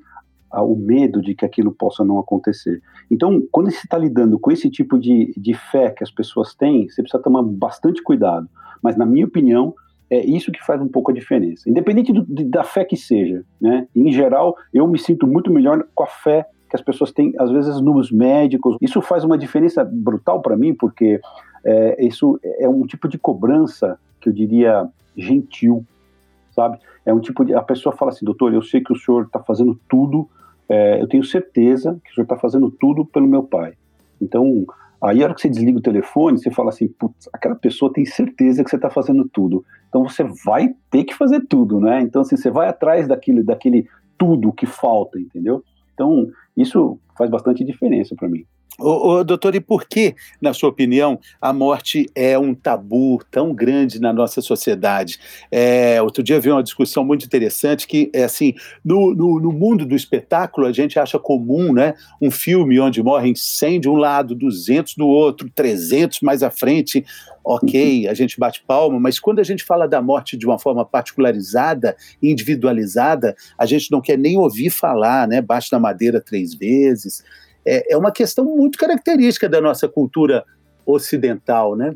o 0.61 0.75
medo 0.75 1.21
de 1.21 1.33
que 1.33 1.45
aquilo 1.45 1.71
possa 1.71 2.03
não 2.03 2.19
acontecer. 2.19 2.81
Então, 3.09 3.41
quando 3.51 3.71
você 3.71 3.77
está 3.77 3.97
lidando 3.97 4.37
com 4.37 4.51
esse 4.51 4.69
tipo 4.69 4.99
de, 4.99 5.33
de 5.35 5.53
fé 5.53 5.89
que 5.89 6.03
as 6.03 6.11
pessoas 6.11 6.53
têm, 6.53 6.87
você 6.87 7.01
precisa 7.01 7.23
tomar 7.23 7.41
bastante 7.41 8.03
cuidado. 8.03 8.47
Mas, 8.81 8.95
na 8.95 9.05
minha 9.05 9.25
opinião, 9.25 9.73
é 10.09 10.23
isso 10.23 10.51
que 10.51 10.63
faz 10.63 10.79
um 10.79 10.87
pouco 10.87 11.09
a 11.09 11.13
diferença. 11.13 11.67
Independente 11.67 12.13
do, 12.13 12.23
da 12.45 12.63
fé 12.63 12.85
que 12.85 12.95
seja, 12.95 13.43
né? 13.59 13.87
Em 13.95 14.11
geral, 14.11 14.55
eu 14.71 14.87
me 14.87 14.99
sinto 14.99 15.25
muito 15.25 15.51
melhor 15.51 15.83
com 15.95 16.03
a 16.03 16.07
fé 16.07 16.45
que 16.69 16.75
as 16.75 16.81
pessoas 16.81 17.11
têm, 17.11 17.33
às 17.39 17.49
vezes, 17.49 17.81
nos 17.81 18.11
médicos. 18.11 18.77
Isso 18.81 19.01
faz 19.01 19.23
uma 19.23 19.37
diferença 19.37 19.83
brutal 19.83 20.41
para 20.41 20.55
mim, 20.55 20.73
porque 20.73 21.19
é, 21.65 22.05
isso 22.05 22.39
é 22.59 22.67
um 22.67 22.85
tipo 22.85 23.07
de 23.07 23.17
cobrança 23.17 23.97
que 24.23 24.29
eu 24.29 24.33
diria 24.33 24.87
gentil, 25.15 25.85
sabe? 26.51 26.79
É 27.05 27.13
um 27.13 27.19
tipo 27.19 27.43
de. 27.43 27.53
A 27.53 27.61
pessoa 27.61 27.95
fala 27.95 28.11
assim, 28.11 28.25
doutor, 28.25 28.53
eu 28.53 28.61
sei 28.61 28.81
que 28.81 28.93
o 28.93 28.95
senhor 28.95 29.25
está 29.25 29.39
fazendo 29.39 29.79
tudo, 29.89 30.29
é, 30.69 31.01
eu 31.01 31.07
tenho 31.07 31.23
certeza 31.23 31.99
que 32.03 32.11
o 32.11 32.13
senhor 32.15 32.23
está 32.23 32.37
fazendo 32.37 32.71
tudo 32.71 33.05
pelo 33.05 33.27
meu 33.27 33.43
pai. 33.43 33.73
Então, 34.21 34.65
aí 35.01 35.21
a 35.21 35.25
hora 35.25 35.35
que 35.35 35.41
você 35.41 35.49
desliga 35.49 35.77
o 35.77 35.81
telefone, 35.81 36.39
você 36.39 36.49
fala 36.49 36.69
assim, 36.69 36.87
putz, 36.87 37.29
aquela 37.33 37.55
pessoa 37.55 37.91
tem 37.91 38.05
certeza 38.05 38.63
que 38.63 38.69
você 38.69 38.77
está 38.77 38.89
fazendo 38.89 39.27
tudo. 39.27 39.65
Então 39.89 40.07
você 40.07 40.23
vai 40.45 40.73
ter 40.89 41.03
que 41.03 41.13
fazer 41.13 41.41
tudo, 41.47 41.79
né? 41.79 42.01
Então, 42.01 42.21
assim, 42.21 42.37
você 42.37 42.49
vai 42.49 42.69
atrás 42.69 43.07
daquele, 43.07 43.43
daquele 43.43 43.87
tudo 44.17 44.53
que 44.53 44.65
falta, 44.65 45.19
entendeu? 45.19 45.63
Então, 45.93 46.27
isso 46.55 46.97
faz 47.17 47.29
bastante 47.29 47.63
diferença 47.63 48.15
para 48.15 48.29
mim. 48.29 48.45
Ô, 48.79 49.19
ô, 49.19 49.23
doutor, 49.23 49.53
e 49.53 49.59
por 49.59 49.85
que, 49.85 50.15
na 50.41 50.51
sua 50.51 50.69
opinião, 50.69 51.19
a 51.39 51.53
morte 51.53 52.09
é 52.15 52.39
um 52.39 52.55
tabu 52.55 53.23
tão 53.29 53.53
grande 53.53 54.01
na 54.01 54.11
nossa 54.11 54.41
sociedade? 54.41 55.19
É, 55.51 56.01
outro 56.01 56.23
dia 56.23 56.39
vi 56.39 56.49
uma 56.49 56.63
discussão 56.63 57.05
muito 57.05 57.23
interessante 57.23 57.85
que, 57.85 58.09
é 58.11 58.23
assim, 58.23 58.55
no, 58.83 59.13
no, 59.13 59.39
no, 59.39 59.51
mundo 59.51 59.85
do 59.85 59.95
espetáculo, 59.95 60.65
a 60.65 60.71
gente 60.71 60.97
acha 60.97 61.19
comum, 61.19 61.71
né, 61.71 61.93
um 62.19 62.31
filme 62.31 62.79
onde 62.79 63.03
morrem 63.03 63.35
100 63.35 63.81
de 63.81 63.89
um 63.89 63.95
lado, 63.95 64.33
200 64.33 64.95
do 64.95 65.07
outro, 65.07 65.51
300 65.53 66.21
mais 66.21 66.41
à 66.41 66.49
frente, 66.49 67.05
ok, 67.45 68.07
a 68.07 68.13
gente 68.15 68.39
bate 68.39 68.63
palma, 68.65 68.99
mas 68.99 69.19
quando 69.19 69.39
a 69.39 69.43
gente 69.43 69.63
fala 69.63 69.87
da 69.87 70.01
morte 70.01 70.35
de 70.35 70.47
uma 70.47 70.57
forma 70.57 70.83
particularizada, 70.83 71.95
individualizada, 72.21 73.35
a 73.55 73.67
gente 73.67 73.91
não 73.91 74.01
quer 74.01 74.17
nem 74.17 74.35
ouvir 74.35 74.71
falar, 74.71 75.27
né, 75.27 75.41
bate 75.41 75.71
na 75.71 75.79
madeira 75.79 76.19
três 76.19 76.55
vezes, 76.55 77.23
é, 77.65 77.93
é 77.93 77.97
uma 77.97 78.11
questão 78.11 78.45
muito 78.45 78.77
característica 78.77 79.47
da 79.47 79.61
nossa 79.61 79.87
cultura 79.87 80.43
ocidental, 80.85 81.75
né? 81.75 81.95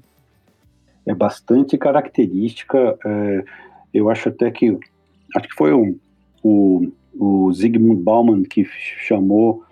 É 1.06 1.14
bastante 1.14 1.78
característica. 1.78 2.98
É, 3.06 3.44
eu 3.94 4.10
acho 4.10 4.30
até 4.30 4.52
que 4.52 4.78
acho 5.36 5.48
que 5.48 5.56
foi 5.56 5.74
um, 5.74 5.98
o, 6.44 6.88
o 7.14 7.52
Zygmunt 7.54 8.02
Bauman 8.02 8.44
que 8.44 8.66
chamou 9.06 9.64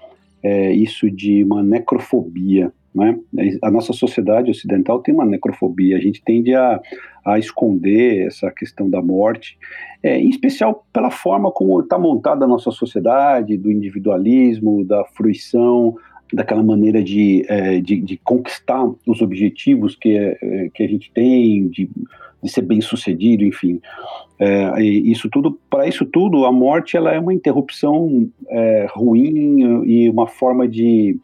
é, 0.44 0.72
isso 0.72 1.10
de 1.10 1.44
uma 1.44 1.64
necrofobia. 1.64 2.72
Né? 2.96 3.20
A 3.62 3.70
nossa 3.70 3.92
sociedade 3.92 4.50
ocidental 4.50 5.00
tem 5.02 5.14
uma 5.14 5.26
necrofobia, 5.26 5.98
a 5.98 6.00
gente 6.00 6.24
tende 6.24 6.56
a, 6.56 6.80
a 7.26 7.38
esconder 7.38 8.26
essa 8.26 8.50
questão 8.50 8.90
da 8.90 9.02
morte, 9.02 9.58
é, 10.02 10.18
em 10.18 10.30
especial 10.30 10.86
pela 10.94 11.12
forma 11.12 11.52
como 11.52 11.82
está 11.82 12.00
montada 12.00 12.46
a 12.46 12.48
nossa 12.48 12.72
sociedade, 12.72 13.58
do 13.58 13.70
individualismo, 13.70 14.86
da 14.86 15.04
fruição, 15.04 15.96
daquela 16.34 16.64
maneira 16.64 17.04
de, 17.04 17.46
é, 17.50 17.82
de, 17.82 18.00
de, 18.00 18.18
conquistar 18.18 18.90
os 19.06 19.22
objetivos 19.22 19.96
que, 19.96 20.18
é, 20.18 20.70
que 20.74 20.82
a 20.82 20.88
gente 20.88 21.12
tem, 21.12 21.68
de, 21.68 21.90
de 22.42 22.50
ser 22.50 22.62
bem 22.62 22.80
sucedido, 22.80 23.44
enfim. 23.44 23.82
É, 24.40 24.82
isso 24.82 25.30
tudo, 25.30 25.60
para 25.70 25.86
isso 25.86 26.06
tudo, 26.06 26.46
a 26.46 26.52
morte 26.52 26.96
ela 26.96 27.14
é 27.14 27.20
uma 27.20 27.34
interrupção 27.34 28.30
é, 28.50 28.88
ruim 28.90 29.84
e 29.86 30.10
uma 30.10 30.28
forma 30.28 30.68
de 30.68 31.18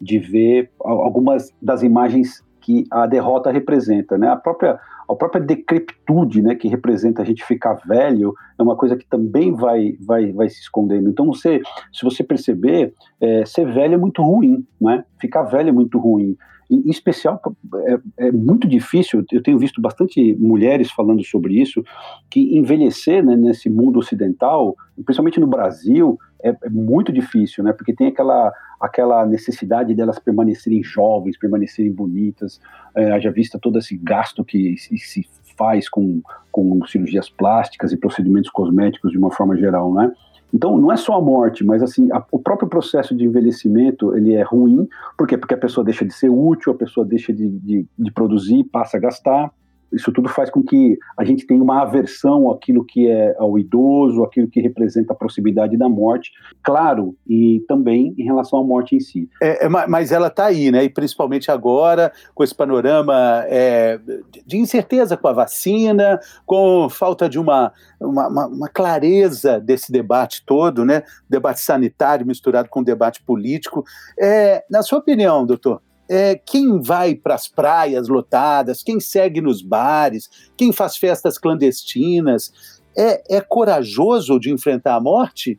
de 0.00 0.18
ver 0.18 0.70
algumas 0.80 1.50
das 1.60 1.82
imagens 1.82 2.42
que 2.60 2.84
a 2.90 3.06
derrota 3.06 3.50
representa, 3.50 4.16
né? 4.16 4.28
A 4.28 4.36
própria 4.36 4.78
a 5.06 5.14
própria 5.14 5.42
decrepitude, 5.42 6.40
né, 6.40 6.54
que 6.54 6.66
representa 6.66 7.20
a 7.20 7.24
gente 7.26 7.44
ficar 7.44 7.74
velho, 7.86 8.32
é 8.58 8.62
uma 8.62 8.74
coisa 8.74 8.96
que 8.96 9.06
também 9.06 9.52
vai 9.52 9.96
vai, 10.00 10.32
vai 10.32 10.48
se 10.48 10.60
escondendo. 10.60 11.10
Então 11.10 11.26
você, 11.26 11.60
se 11.92 12.02
você 12.02 12.24
perceber, 12.24 12.94
é, 13.20 13.44
ser 13.44 13.70
velho 13.70 13.94
é 13.94 13.98
muito 13.98 14.22
ruim, 14.22 14.66
né? 14.80 15.04
Ficar 15.20 15.42
velho 15.42 15.68
é 15.68 15.72
muito 15.72 15.98
ruim. 15.98 16.36
Em, 16.70 16.88
especial, 16.88 17.40
é, 17.86 18.26
é, 18.28 18.32
muito 18.32 18.66
difícil, 18.66 19.24
eu 19.30 19.42
tenho 19.42 19.58
visto 19.58 19.80
bastante 19.80 20.34
mulheres 20.36 20.90
falando 20.90 21.22
sobre 21.24 21.60
isso, 21.60 21.84
que 22.30 22.56
envelhecer 22.56 23.22
né, 23.24 23.36
nesse 23.36 23.68
mundo 23.68 23.98
ocidental, 23.98 24.74
principalmente 25.04 25.38
no 25.38 25.46
Brasil, 25.46 26.18
é, 26.44 26.50
é, 26.50 26.70
muito 26.70 27.10
difícil, 27.12 27.64
né? 27.64 27.72
Porque 27.72 27.94
tem 27.94 28.08
aquela, 28.08 28.52
aquela 28.78 29.24
necessidade 29.24 29.94
delas 29.94 30.18
permanecerem 30.18 30.82
jovens, 30.82 31.38
permanecerem 31.38 31.90
bonitas, 31.90 32.60
é, 32.94 33.12
haja 33.12 33.30
vista 33.30 33.58
todo 33.58 33.78
esse 33.78 33.96
gasto 33.96 34.44
que 34.44 34.76
se, 34.76 34.98
se 34.98 35.26
faz 35.56 35.88
com, 35.88 36.20
com 36.52 36.84
cirurgias 36.86 37.30
plásticas 37.30 37.92
e 37.92 37.96
procedimentos 37.96 38.50
cosméticos 38.50 39.10
de 39.10 39.18
uma 39.18 39.30
forma 39.30 39.56
geral, 39.56 39.92
né? 39.92 40.12
Então, 40.52 40.78
não 40.78 40.92
é 40.92 40.96
só 40.96 41.14
a 41.14 41.20
morte, 41.20 41.64
mas 41.64 41.82
assim, 41.82 42.12
a, 42.12 42.22
o 42.30 42.38
próprio 42.38 42.68
processo 42.68 43.16
de 43.16 43.24
envelhecimento, 43.24 44.16
ele 44.16 44.34
é 44.34 44.42
ruim, 44.42 44.88
por 45.18 45.26
quê? 45.26 45.36
Porque 45.36 45.54
a 45.54 45.58
pessoa 45.58 45.84
deixa 45.84 46.04
de 46.04 46.14
ser 46.14 46.28
útil, 46.28 46.72
a 46.72 46.76
pessoa 46.76 47.04
deixa 47.04 47.32
de, 47.32 47.48
de, 47.58 47.86
de 47.98 48.12
produzir, 48.12 48.62
passa 48.64 48.96
a 48.96 49.00
gastar, 49.00 49.50
isso 49.94 50.12
tudo 50.12 50.28
faz 50.28 50.50
com 50.50 50.62
que 50.62 50.98
a 51.16 51.24
gente 51.24 51.46
tenha 51.46 51.62
uma 51.62 51.82
aversão 51.82 52.50
àquilo 52.50 52.84
que 52.84 53.08
é 53.08 53.34
ao 53.38 53.58
idoso, 53.58 54.24
aquilo 54.24 54.48
que 54.48 54.60
representa 54.60 55.12
a 55.12 55.16
proximidade 55.16 55.76
da 55.76 55.88
morte, 55.88 56.32
claro, 56.62 57.16
e 57.26 57.64
também 57.68 58.14
em 58.18 58.24
relação 58.24 58.58
à 58.58 58.64
morte 58.64 58.96
em 58.96 59.00
si. 59.00 59.28
É, 59.42 59.66
é, 59.66 59.68
mas 59.68 60.12
ela 60.12 60.28
está 60.28 60.46
aí, 60.46 60.70
né? 60.70 60.84
E 60.84 60.88
principalmente 60.88 61.50
agora, 61.50 62.12
com 62.34 62.42
esse 62.42 62.54
panorama 62.54 63.44
é, 63.46 63.98
de 64.46 64.58
incerteza 64.58 65.16
com 65.16 65.28
a 65.28 65.32
vacina, 65.32 66.18
com 66.44 66.88
falta 66.90 67.28
de 67.28 67.38
uma, 67.38 67.72
uma, 68.00 68.28
uma, 68.28 68.46
uma 68.46 68.68
clareza 68.68 69.60
desse 69.60 69.90
debate 69.92 70.44
todo, 70.44 70.84
né? 70.84 71.02
Debate 71.28 71.60
sanitário 71.60 72.26
misturado 72.26 72.68
com 72.68 72.82
debate 72.82 73.22
político. 73.22 73.84
É, 74.18 74.64
na 74.70 74.82
sua 74.82 74.98
opinião, 74.98 75.46
doutor? 75.46 75.80
É, 76.08 76.34
quem 76.36 76.80
vai 76.80 77.14
para 77.14 77.34
as 77.34 77.48
praias 77.48 78.08
lotadas, 78.08 78.82
quem 78.82 79.00
segue 79.00 79.40
nos 79.40 79.62
bares, 79.62 80.28
quem 80.56 80.72
faz 80.72 80.96
festas 80.96 81.38
clandestinas, 81.38 82.52
é, 82.96 83.36
é 83.36 83.40
corajoso 83.40 84.38
de 84.38 84.50
enfrentar 84.50 84.94
a 84.96 85.00
morte? 85.00 85.58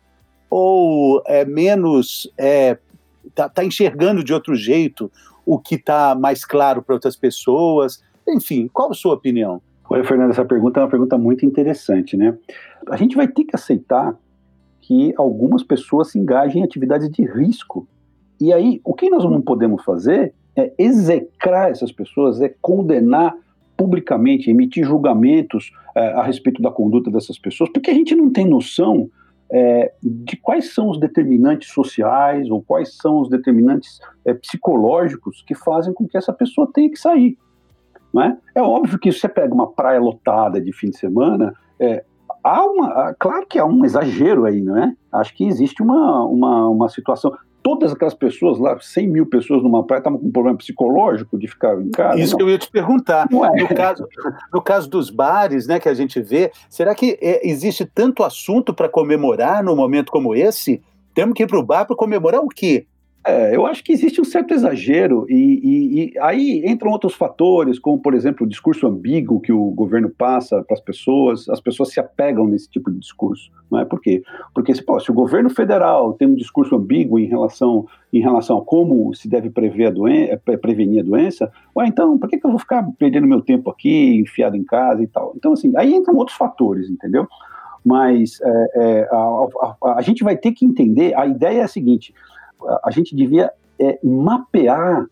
Ou 0.49 1.21
é 1.25 1.43
menos. 1.43 2.31
É, 2.37 2.77
tá, 3.33 3.49
tá 3.49 3.63
enxergando 3.63 4.23
de 4.23 4.33
outro 4.33 4.55
jeito 4.55 5.11
o 5.45 5.59
que 5.59 5.75
está 5.75 6.15
mais 6.15 6.45
claro 6.45 6.81
para 6.81 6.95
outras 6.95 7.15
pessoas? 7.15 8.01
Enfim, 8.27 8.69
qual 8.71 8.91
a 8.91 8.93
sua 8.93 9.13
opinião? 9.13 9.61
Olha, 9.87 10.03
Fernando, 10.03 10.31
essa 10.31 10.45
pergunta 10.45 10.79
é 10.79 10.83
uma 10.83 10.89
pergunta 10.89 11.17
muito 11.17 11.45
interessante, 11.45 12.17
né? 12.17 12.35
A 12.89 12.97
gente 12.97 13.15
vai 13.15 13.27
ter 13.27 13.43
que 13.43 13.55
aceitar 13.55 14.17
que 14.81 15.13
algumas 15.17 15.61
pessoas 15.63 16.11
se 16.11 16.19
engajem 16.19 16.61
em 16.61 16.65
atividades 16.65 17.09
de 17.09 17.23
risco 17.23 17.87
e 18.39 18.51
aí, 18.51 18.81
o 18.83 18.93
que 18.93 19.09
nós 19.09 19.23
não 19.23 19.41
podemos 19.41 19.83
fazer 19.83 20.33
é 20.55 20.73
execrar 20.77 21.69
essas 21.69 21.91
pessoas, 21.91 22.41
é 22.41 22.53
condenar 22.61 23.35
publicamente, 23.77 24.49
emitir 24.49 24.85
julgamentos 24.85 25.71
é, 25.95 26.13
a 26.13 26.23
respeito 26.23 26.61
da 26.61 26.71
conduta 26.71 27.11
dessas 27.11 27.37
pessoas, 27.37 27.69
porque 27.71 27.91
a 27.91 27.93
gente 27.93 28.15
não 28.15 28.31
tem 28.31 28.47
noção 28.47 29.09
é, 29.51 29.91
de 30.01 30.37
quais 30.37 30.73
são 30.73 30.89
os 30.89 30.99
determinantes 30.99 31.69
sociais 31.69 32.49
ou 32.49 32.61
quais 32.61 32.95
são 32.95 33.19
os 33.19 33.29
determinantes 33.29 33.99
é, 34.25 34.33
psicológicos 34.33 35.43
que 35.45 35.53
fazem 35.53 35.93
com 35.93 36.07
que 36.07 36.17
essa 36.17 36.33
pessoa 36.33 36.69
tenha 36.73 36.89
que 36.89 36.97
sair. 36.97 37.37
Né? 38.13 38.37
É 38.55 38.61
óbvio 38.61 38.97
que 38.97 39.11
se 39.11 39.19
você 39.19 39.29
pega 39.29 39.53
uma 39.53 39.71
praia 39.71 39.99
lotada 39.99 40.59
de 40.61 40.71
fim 40.71 40.89
de 40.89 40.97
semana, 40.97 41.53
é, 41.79 42.03
há 42.43 42.65
uma, 42.65 43.13
claro 43.19 43.45
que 43.45 43.59
há 43.59 43.65
um 43.65 43.83
exagero 43.83 44.45
aí, 44.45 44.61
não 44.61 44.77
é? 44.77 44.93
Acho 45.11 45.35
que 45.35 45.45
existe 45.45 45.83
uma, 45.83 46.23
uma, 46.25 46.69
uma 46.69 46.89
situação 46.89 47.35
todas 47.65 47.91
aquelas 47.91 48.13
pessoas 48.13 48.59
lá, 48.59 48.79
100 48.79 49.07
mil 49.07 49.25
pessoas 49.25 49.63
numa 49.63 49.83
praia, 49.83 49.97
estavam 49.97 50.19
com 50.19 50.27
um 50.27 50.31
problema 50.31 50.55
psicológico 50.55 51.35
de 51.35 51.47
ficar 51.47 51.81
em 51.81 51.89
casa? 51.89 52.19
Isso 52.19 52.33
não. 52.33 52.37
que 52.37 52.43
eu 52.43 52.49
ia 52.51 52.59
te 52.59 52.69
perguntar. 52.69 53.27
É. 53.27 53.61
No, 53.63 53.67
caso, 53.67 54.07
no 54.53 54.61
caso 54.61 54.87
dos 54.87 55.09
bares, 55.09 55.65
né, 55.65 55.79
que 55.79 55.89
a 55.89 55.93
gente 55.95 56.21
vê, 56.21 56.51
será 56.69 56.93
que 56.93 57.17
é, 57.19 57.49
existe 57.49 57.83
tanto 57.83 58.23
assunto 58.23 58.71
para 58.71 58.87
comemorar 58.87 59.63
num 59.63 59.75
momento 59.75 60.11
como 60.11 60.35
esse? 60.35 60.79
Temos 61.15 61.33
que 61.33 61.41
ir 61.41 61.47
para 61.47 61.57
o 61.57 61.63
bar 61.63 61.85
para 61.85 61.95
comemorar 61.95 62.39
o 62.39 62.49
quê? 62.49 62.85
É, 63.27 63.55
eu 63.55 63.65
acho 63.65 63.83
que 63.83 63.91
existe 63.91 64.21
um 64.21 64.23
certo 64.23 64.53
exagero, 64.53 65.25
e, 65.27 65.33
e, 65.33 66.13
e, 66.13 66.19
aí 66.19 66.61
entram 66.63 66.91
outros 66.91 67.15
fatores, 67.15 67.79
como, 67.79 67.97
por 67.97 68.13
exemplo, 68.13 68.45
o 68.45 68.49
discurso 68.49 68.85
ambíguo 68.85 69.41
que 69.41 69.51
o 69.51 69.71
governo 69.71 70.11
passa 70.11 70.61
para 70.61 70.75
as 70.75 70.79
pessoas, 70.79 71.49
as 71.49 71.59
pessoas 71.59 71.91
se 71.91 71.99
apegam 71.99 72.45
nesse 72.45 72.69
tipo 72.69 72.91
de 72.91 72.99
discurso. 72.99 73.49
Não 73.71 73.79
é 73.79 73.85
por 73.85 73.99
quê? 73.99 74.21
Porque 74.53 74.75
se, 74.75 74.85
pô, 74.85 74.99
se 74.99 75.09
o 75.09 75.13
governo 75.15 75.49
federal 75.49 76.13
tem 76.13 76.27
um 76.27 76.35
discurso 76.35 76.75
ambíguo 76.75 77.17
em 77.17 77.25
relação, 77.25 77.87
em 78.13 78.19
relação 78.19 78.59
a 78.59 78.61
como 78.63 79.11
se 79.15 79.27
deve 79.27 79.49
prever 79.49 79.87
a 79.87 79.91
doença, 79.91 80.39
prevenir 80.61 81.01
a 81.01 81.03
doença, 81.03 81.51
ué, 81.75 81.87
então, 81.87 82.19
por 82.19 82.29
que, 82.29 82.37
que 82.37 82.45
eu 82.45 82.51
vou 82.51 82.59
ficar 82.59 82.87
perdendo 82.99 83.25
meu 83.25 83.41
tempo 83.41 83.71
aqui, 83.71 84.17
enfiado 84.19 84.55
em 84.55 84.63
casa 84.63 85.01
e 85.01 85.07
tal? 85.07 85.33
Então, 85.35 85.53
assim, 85.53 85.73
aí 85.77 85.95
entram 85.95 86.15
outros 86.15 86.37
fatores, 86.37 86.91
entendeu? 86.91 87.27
Mas 87.83 88.39
é, 88.41 88.69
é, 88.75 89.09
a, 89.11 89.15
a, 89.15 89.75
a, 89.81 89.95
a 89.97 90.01
gente 90.03 90.23
vai 90.23 90.37
ter 90.37 90.51
que 90.51 90.63
entender, 90.63 91.15
a 91.17 91.25
ideia 91.25 91.61
é 91.61 91.63
a 91.63 91.67
seguinte 91.67 92.13
a 92.83 92.91
gente 92.91 93.15
devia 93.15 93.51
é, 93.79 93.99
mapear 94.03 95.07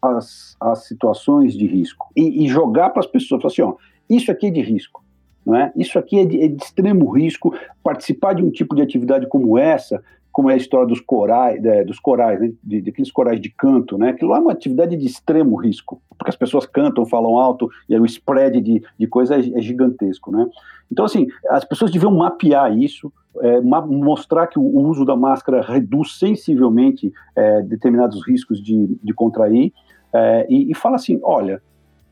as, 0.00 0.56
as 0.60 0.86
situações 0.86 1.54
de 1.54 1.66
risco 1.66 2.08
e, 2.16 2.44
e 2.44 2.48
jogar 2.48 2.90
para 2.90 3.00
as 3.00 3.06
pessoas, 3.06 3.42
falar 3.42 3.52
assim, 3.52 3.62
ó, 3.62 3.74
isso 4.08 4.30
aqui 4.30 4.46
é 4.46 4.50
de 4.50 4.60
risco, 4.60 5.04
não 5.44 5.54
é? 5.56 5.72
Isso 5.76 5.98
aqui 5.98 6.18
é 6.18 6.24
de, 6.24 6.40
é 6.40 6.48
de 6.48 6.62
extremo 6.62 7.08
risco. 7.10 7.54
Participar 7.82 8.34
de 8.34 8.42
um 8.42 8.50
tipo 8.50 8.74
de 8.74 8.82
atividade 8.82 9.28
como 9.28 9.56
essa, 9.58 10.02
como 10.32 10.50
é 10.50 10.54
a 10.54 10.56
história 10.56 10.86
dos 10.86 11.00
corais, 11.00 11.64
é, 11.64 11.84
dos 11.84 11.98
corais, 11.98 12.40
né, 12.40 12.52
de, 12.62 12.82
de, 12.82 12.90
aqueles 12.90 13.10
corais 13.10 13.40
de 13.40 13.48
canto, 13.48 13.96
né? 13.96 14.10
Aquilo 14.10 14.32
lá 14.32 14.38
é 14.38 14.40
uma 14.40 14.52
atividade 14.52 14.96
de 14.96 15.06
extremo 15.06 15.56
risco, 15.56 16.02
porque 16.10 16.30
as 16.30 16.36
pessoas 16.36 16.66
cantam, 16.66 17.06
falam 17.06 17.38
alto 17.38 17.70
e 17.88 17.94
aí 17.94 18.00
o 18.00 18.04
spread 18.04 18.60
de, 18.60 18.82
de 18.98 19.06
coisa 19.06 19.36
é, 19.36 19.38
é 19.38 19.60
gigantesco, 19.60 20.30
né? 20.30 20.46
Então, 20.90 21.04
assim, 21.04 21.26
as 21.48 21.64
pessoas 21.64 21.90
deviam 21.90 22.12
mapear 22.12 22.76
isso, 22.76 23.12
é, 23.42 23.60
mostrar 23.60 24.46
que 24.46 24.58
o 24.58 24.62
uso 24.62 25.04
da 25.04 25.16
máscara 25.16 25.62
reduz 25.62 26.18
sensivelmente 26.18 27.12
é, 27.34 27.62
determinados 27.62 28.26
riscos 28.26 28.62
de, 28.62 28.98
de 29.02 29.14
contrair, 29.14 29.72
é, 30.12 30.46
e, 30.48 30.70
e 30.70 30.74
fala 30.74 30.96
assim: 30.96 31.20
olha, 31.22 31.60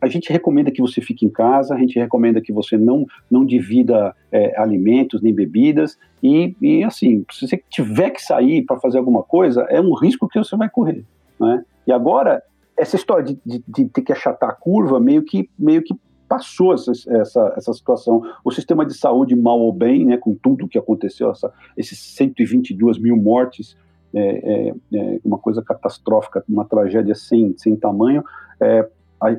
a 0.00 0.08
gente 0.08 0.30
recomenda 0.30 0.70
que 0.70 0.82
você 0.82 1.00
fique 1.00 1.24
em 1.24 1.30
casa, 1.30 1.74
a 1.74 1.78
gente 1.78 1.98
recomenda 1.98 2.40
que 2.40 2.52
você 2.52 2.76
não, 2.76 3.06
não 3.30 3.44
divida 3.44 4.14
é, 4.30 4.58
alimentos 4.60 5.22
nem 5.22 5.34
bebidas, 5.34 5.98
e, 6.22 6.54
e 6.60 6.84
assim, 6.84 7.24
se 7.30 7.48
você 7.48 7.62
tiver 7.70 8.10
que 8.10 8.22
sair 8.22 8.62
para 8.62 8.78
fazer 8.78 8.98
alguma 8.98 9.22
coisa, 9.22 9.62
é 9.70 9.80
um 9.80 9.94
risco 9.94 10.28
que 10.28 10.38
você 10.38 10.56
vai 10.56 10.68
correr. 10.68 11.04
Né? 11.40 11.64
E 11.86 11.92
agora, 11.92 12.42
essa 12.76 12.96
história 12.96 13.24
de, 13.24 13.38
de, 13.44 13.64
de 13.66 13.84
ter 13.86 14.02
que 14.02 14.12
achatar 14.12 14.50
a 14.50 14.54
curva 14.54 15.00
meio 15.00 15.22
que, 15.22 15.48
meio 15.58 15.82
que 15.82 15.94
passou 16.34 16.74
essa, 16.74 16.90
essa, 16.90 17.54
essa 17.56 17.72
situação. 17.72 18.22
O 18.44 18.50
sistema 18.50 18.84
de 18.84 18.94
saúde, 18.94 19.36
mal 19.36 19.60
ou 19.60 19.72
bem, 19.72 20.04
né, 20.04 20.16
com 20.16 20.34
tudo 20.34 20.66
que 20.66 20.76
aconteceu, 20.76 21.30
essa, 21.30 21.52
esses 21.76 21.98
122 21.98 22.98
mil 22.98 23.16
mortes, 23.16 23.76
é, 24.12 24.68
é, 24.68 24.74
é 24.94 25.20
uma 25.24 25.38
coisa 25.38 25.62
catastrófica, 25.62 26.44
uma 26.48 26.64
tragédia 26.64 27.14
sem, 27.14 27.54
sem 27.56 27.76
tamanho, 27.76 28.24
é, 28.60 28.88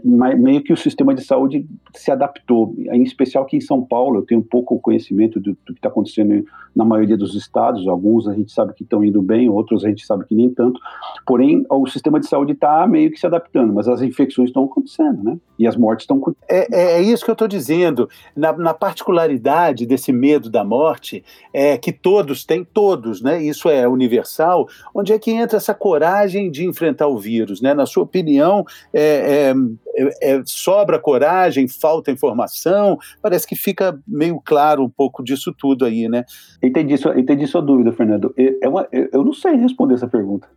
meio 0.03 0.63
que 0.63 0.73
o 0.73 0.77
sistema 0.77 1.13
de 1.13 1.23
saúde 1.23 1.65
se 1.93 2.11
adaptou, 2.11 2.75
em 2.77 3.03
especial 3.03 3.43
aqui 3.43 3.57
em 3.57 3.61
São 3.61 3.83
Paulo, 3.83 4.19
eu 4.19 4.25
tenho 4.25 4.41
pouco 4.41 4.79
conhecimento 4.79 5.39
do, 5.39 5.51
do 5.65 5.73
que 5.73 5.79
está 5.79 5.89
acontecendo 5.89 6.45
na 6.75 6.83
maioria 6.83 7.15
dos 7.15 7.35
estados, 7.35 7.87
alguns 7.87 8.27
a 8.27 8.33
gente 8.33 8.51
sabe 8.51 8.73
que 8.73 8.83
estão 8.83 9.03
indo 9.03 9.21
bem, 9.21 9.47
outros 9.49 9.85
a 9.85 9.89
gente 9.89 10.05
sabe 10.05 10.25
que 10.25 10.35
nem 10.35 10.49
tanto, 10.49 10.79
porém 11.25 11.63
o 11.69 11.87
sistema 11.87 12.19
de 12.19 12.27
saúde 12.27 12.51
está 12.51 12.85
meio 12.85 13.09
que 13.11 13.19
se 13.19 13.25
adaptando, 13.25 13.73
mas 13.73 13.87
as 13.87 14.01
infecções 14.01 14.49
estão 14.49 14.65
acontecendo, 14.65 15.23
né? 15.23 15.37
E 15.57 15.65
as 15.65 15.77
mortes 15.77 16.03
estão... 16.03 16.21
É, 16.49 16.67
é, 16.71 16.97
é, 16.97 17.01
isso 17.01 17.23
que 17.23 17.31
eu 17.31 17.33
estou 17.33 17.47
dizendo, 17.47 18.09
na, 18.35 18.51
na, 18.53 18.73
particularidade 18.73 19.85
desse 19.85 20.11
medo 20.11 20.49
da 20.49 20.65
morte, 20.65 21.23
é 21.53 21.77
que 21.77 21.93
todos 21.93 22.43
têm, 22.43 22.65
todos, 22.65 23.21
né? 23.21 23.41
Isso 23.41 23.69
é 23.69 23.87
universal, 23.87 24.67
onde 24.93 25.13
é 25.13 25.19
que 25.19 25.31
entra 25.31 25.57
essa 25.57 25.73
coragem 25.73 26.51
de 26.51 26.65
enfrentar 26.65 27.07
o 27.07 27.17
vírus, 27.17 27.61
né? 27.61 27.73
Na 27.73 27.85
sua 27.85 28.03
opinião, 28.03 28.65
é, 28.93 29.51
é 29.51 29.55
é, 29.95 30.35
é, 30.35 30.43
sobra 30.45 30.99
coragem, 30.99 31.67
falta 31.67 32.11
informação? 32.11 32.97
Parece 33.21 33.47
que 33.47 33.55
fica 33.55 33.99
meio 34.07 34.41
claro 34.43 34.83
um 34.83 34.89
pouco 34.89 35.23
disso 35.23 35.53
tudo 35.57 35.85
aí, 35.85 36.07
né? 36.07 36.23
Entendi, 36.61 36.97
sua, 36.97 37.19
entendi 37.19 37.47
sua 37.47 37.61
dúvida, 37.61 37.91
Fernando. 37.91 38.33
É 38.37 38.67
uma, 38.67 38.87
eu 38.91 39.23
não 39.23 39.33
sei 39.33 39.55
responder 39.55 39.95
essa 39.95 40.07
pergunta. 40.07 40.47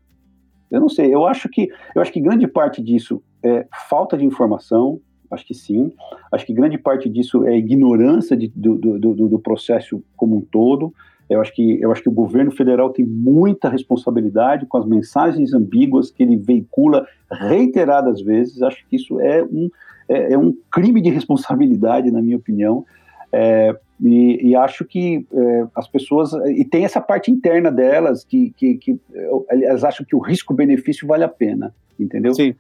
Eu 0.70 0.80
não 0.80 0.88
sei. 0.88 1.14
Eu 1.14 1.26
acho 1.26 1.48
que 1.48 1.68
eu 1.94 2.02
acho 2.02 2.12
que 2.12 2.20
grande 2.20 2.46
parte 2.46 2.82
disso 2.82 3.22
é 3.42 3.66
falta 3.88 4.16
de 4.16 4.24
informação. 4.24 5.00
Acho 5.30 5.46
que 5.46 5.54
sim. 5.54 5.92
Acho 6.32 6.46
que 6.46 6.54
grande 6.54 6.78
parte 6.78 7.08
disso 7.08 7.46
é 7.46 7.56
ignorância 7.56 8.36
de, 8.36 8.48
do, 8.54 8.76
do, 8.76 8.98
do, 8.98 9.28
do 9.28 9.38
processo 9.38 10.02
como 10.16 10.36
um 10.36 10.40
todo. 10.40 10.92
Eu 11.28 11.40
acho 11.40 11.54
que 11.54 11.80
eu 11.80 11.92
acho 11.92 12.02
que 12.02 12.08
o 12.08 12.12
governo 12.12 12.50
federal 12.50 12.90
tem 12.90 13.04
muita 13.04 13.68
responsabilidade 13.68 14.66
com 14.66 14.78
as 14.78 14.86
mensagens 14.86 15.52
ambíguas 15.52 16.10
que 16.10 16.22
ele 16.22 16.36
veicula 16.36 17.06
reiteradas 17.30 18.20
vezes. 18.20 18.62
Acho 18.62 18.86
que 18.88 18.96
isso 18.96 19.20
é 19.20 19.42
um 19.42 19.70
é, 20.08 20.32
é 20.32 20.38
um 20.38 20.56
crime 20.70 21.02
de 21.02 21.10
responsabilidade, 21.10 22.10
na 22.10 22.22
minha 22.22 22.36
opinião. 22.36 22.84
É, 23.30 23.76
e, 24.00 24.48
e, 24.50 24.56
acho 24.56 24.86
que 24.86 25.26
é, 25.30 25.66
as 25.74 25.86
pessoas 25.86 26.32
e 26.46 26.64
tem 26.64 26.84
essa 26.84 27.00
parte 27.00 27.30
interna 27.30 27.70
delas 27.70 28.24
que, 28.24 28.54
que, 28.56 28.76
que 28.76 28.98
elas 29.50 29.84
acham 29.84 30.06
que 30.06 30.16
o 30.16 30.18
risco-benefício 30.18 31.06
vale 31.06 31.24
a 31.24 31.28
pena, 31.28 31.74
entendeu? 31.98 32.32
Sim 32.32 32.54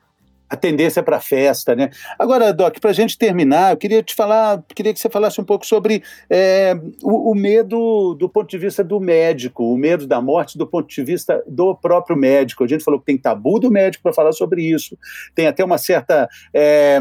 a 0.48 0.56
tendência 0.56 1.02
para 1.02 1.20
festa, 1.20 1.74
né? 1.74 1.90
Agora, 2.18 2.52
Doc, 2.52 2.78
para 2.80 2.90
a 2.90 2.94
gente 2.94 3.18
terminar, 3.18 3.72
eu 3.72 3.76
queria 3.76 4.02
te 4.02 4.14
falar, 4.14 4.62
queria 4.74 4.94
que 4.94 5.00
você 5.00 5.10
falasse 5.10 5.40
um 5.40 5.44
pouco 5.44 5.66
sobre 5.66 6.02
é, 6.30 6.74
o, 7.02 7.32
o, 7.32 7.34
medo 7.34 8.14
do 8.14 8.28
ponto 8.28 8.48
de 8.48 8.56
vista 8.56 8.82
do 8.82 8.98
médico, 8.98 9.64
o 9.64 9.76
medo 9.76 10.06
da 10.06 10.20
morte 10.20 10.56
do 10.56 10.66
ponto 10.66 10.88
de 10.88 11.02
vista 11.02 11.42
do 11.46 11.74
próprio 11.74 12.16
médico. 12.16 12.64
A 12.64 12.66
gente 12.66 12.82
falou 12.82 12.98
que 12.98 13.06
tem 13.06 13.18
tabu 13.18 13.58
do 13.60 13.70
médico 13.70 14.02
para 14.02 14.12
falar 14.12 14.32
sobre 14.32 14.62
isso, 14.62 14.96
tem 15.34 15.46
até 15.46 15.64
uma 15.64 15.76
certa, 15.76 16.28
é, 16.54 16.98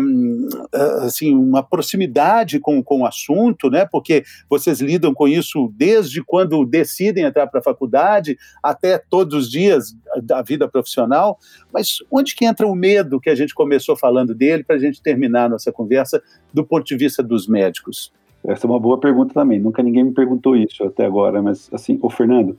assim, 1.02 1.34
uma 1.34 1.64
proximidade 1.64 2.60
com, 2.60 2.84
com 2.84 3.02
o 3.02 3.06
assunto, 3.06 3.70
né? 3.70 3.88
Porque 3.90 4.24
vocês 4.50 4.82
lidam 4.82 5.14
com 5.14 5.28
isso 5.28 5.72
desde 5.76 6.22
quando 6.24 6.66
decidem 6.66 7.24
entrar 7.24 7.48
para 7.48 7.60
a 7.60 7.64
faculdade 7.64 8.38
até 8.62 8.98
todos 8.98 9.46
os 9.46 9.52
dias 9.52 9.96
da 10.22 10.42
vida 10.42 10.68
profissional. 10.68 11.38
Mas 11.74 11.98
onde 12.12 12.36
que 12.36 12.46
entra 12.46 12.68
o 12.68 12.76
medo 12.76 13.20
que 13.20 13.30
a 13.30 13.36
gente 13.36 13.54
começou 13.54 13.96
falando 13.96 14.34
dele 14.34 14.64
para 14.64 14.76
a 14.76 14.80
gente 14.80 15.02
terminar 15.02 15.50
nossa 15.50 15.72
conversa 15.72 16.22
do 16.54 16.66
ponto 16.66 16.86
de 16.86 16.96
vista 16.96 17.24
dos 17.24 17.48
médicos? 17.48 18.12
Essa 18.46 18.66
é 18.66 18.70
uma 18.70 18.80
boa 18.80 19.00
pergunta 19.00 19.34
também. 19.34 19.60
Nunca 19.60 19.84
ninguém 19.84 20.06
me 20.06 20.14
perguntou 20.14 20.56
isso 20.56 20.84
até 20.84 21.06
agora, 21.06 21.42
mas 21.42 21.70
assim, 21.74 22.00
o 22.02 22.10
Fernando, 22.10 22.58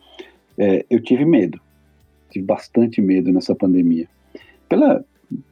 é, 0.56 0.84
eu 0.90 1.00
tive 1.00 1.24
medo, 1.24 1.60
tive 2.30 2.44
bastante 2.44 3.00
medo 3.00 3.32
nessa 3.32 3.54
pandemia. 3.54 4.08
Pela 4.68 5.04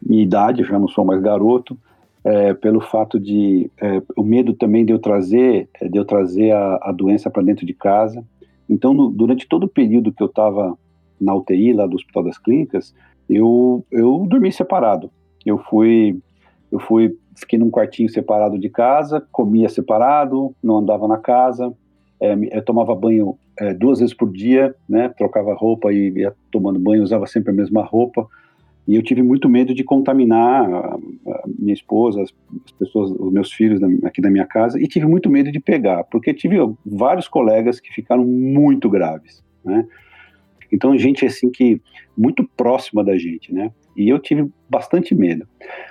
minha 0.02 0.22
idade, 0.22 0.64
já 0.64 0.78
não 0.78 0.88
sou 0.88 1.04
mais 1.04 1.22
garoto, 1.22 1.78
é, 2.24 2.54
pelo 2.54 2.80
fato 2.80 3.20
de 3.20 3.70
é, 3.80 4.02
o 4.16 4.22
medo 4.22 4.52
também 4.52 4.84
de 4.84 4.92
eu 4.92 4.98
trazer, 4.98 5.68
é, 5.80 5.88
de 5.88 5.96
eu 5.96 6.04
trazer 6.04 6.50
a, 6.50 6.78
a 6.82 6.92
doença 6.92 7.30
para 7.30 7.42
dentro 7.42 7.64
de 7.64 7.72
casa. 7.72 8.24
Então, 8.68 8.92
no, 8.92 9.08
durante 9.08 9.46
todo 9.48 9.64
o 9.64 9.68
período 9.68 10.12
que 10.12 10.22
eu 10.22 10.26
estava 10.26 10.76
na 11.20 11.34
UTI 11.34 11.72
lá 11.72 11.86
do 11.86 11.96
Hospital 11.96 12.24
das 12.24 12.38
Clínicas, 12.38 12.94
eu, 13.28 13.84
eu 13.90 14.26
dormi 14.28 14.52
separado. 14.52 15.10
Eu 15.44 15.58
fui, 15.58 16.18
eu 16.70 16.78
fui, 16.78 17.16
fiquei 17.36 17.58
num 17.58 17.70
quartinho 17.70 18.08
separado 18.08 18.58
de 18.58 18.68
casa, 18.68 19.26
comia 19.32 19.68
separado, 19.68 20.54
não 20.62 20.78
andava 20.78 21.06
na 21.06 21.18
casa, 21.18 21.72
é, 22.20 22.34
eu 22.52 22.64
tomava 22.64 22.94
banho 22.94 23.36
é, 23.58 23.74
duas 23.74 24.00
vezes 24.00 24.14
por 24.14 24.30
dia, 24.32 24.74
né? 24.88 25.08
Trocava 25.10 25.54
roupa 25.54 25.92
e 25.92 26.10
ia 26.16 26.34
tomando 26.50 26.78
banho, 26.78 27.02
usava 27.02 27.26
sempre 27.26 27.50
a 27.50 27.54
mesma 27.54 27.82
roupa. 27.82 28.26
E 28.86 28.94
eu 28.94 29.02
tive 29.02 29.22
muito 29.22 29.48
medo 29.48 29.74
de 29.74 29.82
contaminar 29.82 30.64
a, 30.64 30.98
minha 31.58 31.74
esposa, 31.74 32.22
as, 32.22 32.32
as, 32.64 32.72
pessoas, 32.72 33.10
os 33.10 33.32
meus 33.32 33.52
filhos 33.52 33.80
aqui 34.04 34.20
da 34.20 34.30
minha 34.30 34.46
casa, 34.46 34.80
e 34.80 34.86
tive 34.86 35.06
muito 35.06 35.28
medo 35.28 35.50
de 35.50 35.58
pegar, 35.58 36.04
porque 36.04 36.32
tive 36.32 36.56
vários 36.84 37.26
colegas 37.26 37.80
que 37.80 37.92
ficaram 37.92 38.24
muito 38.24 38.88
graves, 38.88 39.42
né? 39.64 39.86
Então, 40.72 40.96
gente 40.96 41.24
assim 41.24 41.50
que 41.50 41.80
muito 42.16 42.48
próxima 42.56 43.04
da 43.04 43.16
gente, 43.16 43.52
né? 43.52 43.70
E 43.96 44.08
eu 44.08 44.18
tive 44.18 44.50
bastante 44.68 45.14
medo. 45.14 45.46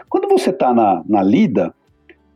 Quando 0.09 0.27
você 0.27 0.49
está 0.49 0.73
na, 0.73 1.03
na 1.07 1.23
lida, 1.23 1.73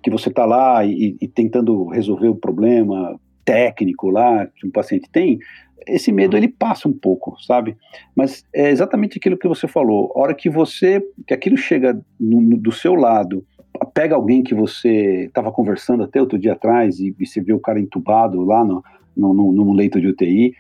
que 0.02 0.10
você 0.10 0.30
está 0.30 0.46
lá 0.46 0.84
e, 0.86 1.18
e, 1.20 1.28
tentando 1.28 1.88
resolver 1.88 2.30
o 2.30 2.36
problema 2.36 3.20
técnico 3.44 4.10
lá 4.10 4.48
que 4.48 4.66
um 4.66 4.72
paciente 4.72 5.10
tem, 5.12 5.40
esse 5.88 6.12
medo 6.12 6.38
ele 6.38 6.48
passa 6.48 6.88
um 6.88 6.94
pouco, 6.94 7.36
sabe? 7.42 7.76
Mas 8.16 8.46
é 8.54 8.70
exatamente 8.70 9.18
aquilo 9.18 9.38
que 9.38 9.48
você 9.48 9.68
falou. 9.68 10.12
A 10.16 10.20
hora 10.20 10.36
que 10.36 10.50
você, 10.50 11.02
que 11.26 11.34
aquilo 11.34 11.58
chega 11.58 12.00
no, 12.20 12.42
no, 12.42 12.58
do 12.58 12.72
seu 12.72 12.96
lado, 12.96 13.46
pega 13.94 14.16
alguém 14.16 14.44
que 14.44 14.54
você 14.54 15.26
estava 15.26 15.52
conversando 15.52 16.04
até 16.04 16.20
outro 16.20 16.38
dia 16.38 16.54
atrás 16.54 17.00
e, 17.00 17.16
e, 17.18 17.26
você 17.26 17.42
vê 17.42 17.54
o 17.54 17.60
cara 17.60 17.80
entubado 17.80 18.42
lá 18.44 18.64
no, 18.64 18.84
no, 19.16 19.34
no, 19.34 19.52
no 19.52 19.74
leito 19.74 20.00
de 20.00 20.08
UTI, 20.08 20.54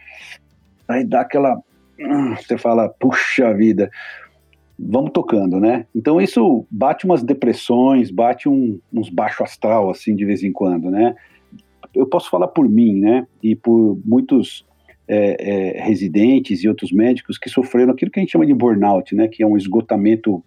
aí 0.87 1.03
dá 1.03 1.21
aquela 1.21 1.61
você 2.37 2.57
fala, 2.57 2.89
puxa 2.89 3.53
vida, 3.53 3.89
vamos 4.77 5.11
tocando, 5.11 5.59
né? 5.59 5.85
Então 5.93 6.21
isso 6.21 6.65
bate 6.71 7.05
umas 7.05 7.21
depressões, 7.21 8.09
bate 8.09 8.47
um, 8.47 8.79
uns 8.93 9.09
baixo 9.09 9.43
astral, 9.43 9.89
assim, 9.89 10.15
de 10.15 10.25
vez 10.25 10.43
em 10.43 10.51
quando, 10.51 10.89
né? 10.89 11.15
Eu 11.93 12.07
posso 12.07 12.29
falar 12.29 12.47
por 12.47 12.69
mim, 12.69 12.99
né? 12.99 13.27
E 13.43 13.55
por 13.55 13.99
muitos 14.05 14.65
é, 15.07 15.77
é, 15.77 15.83
residentes 15.83 16.63
e 16.63 16.69
outros 16.69 16.91
médicos 16.91 17.37
que 17.37 17.49
sofreram 17.49 17.91
aquilo 17.91 18.11
que 18.11 18.19
a 18.19 18.21
gente 18.21 18.31
chama 18.31 18.45
de 18.45 18.53
burnout, 18.53 19.13
né? 19.15 19.27
Que 19.27 19.43
é 19.43 19.47
um 19.47 19.57
esgotamento, 19.57 20.43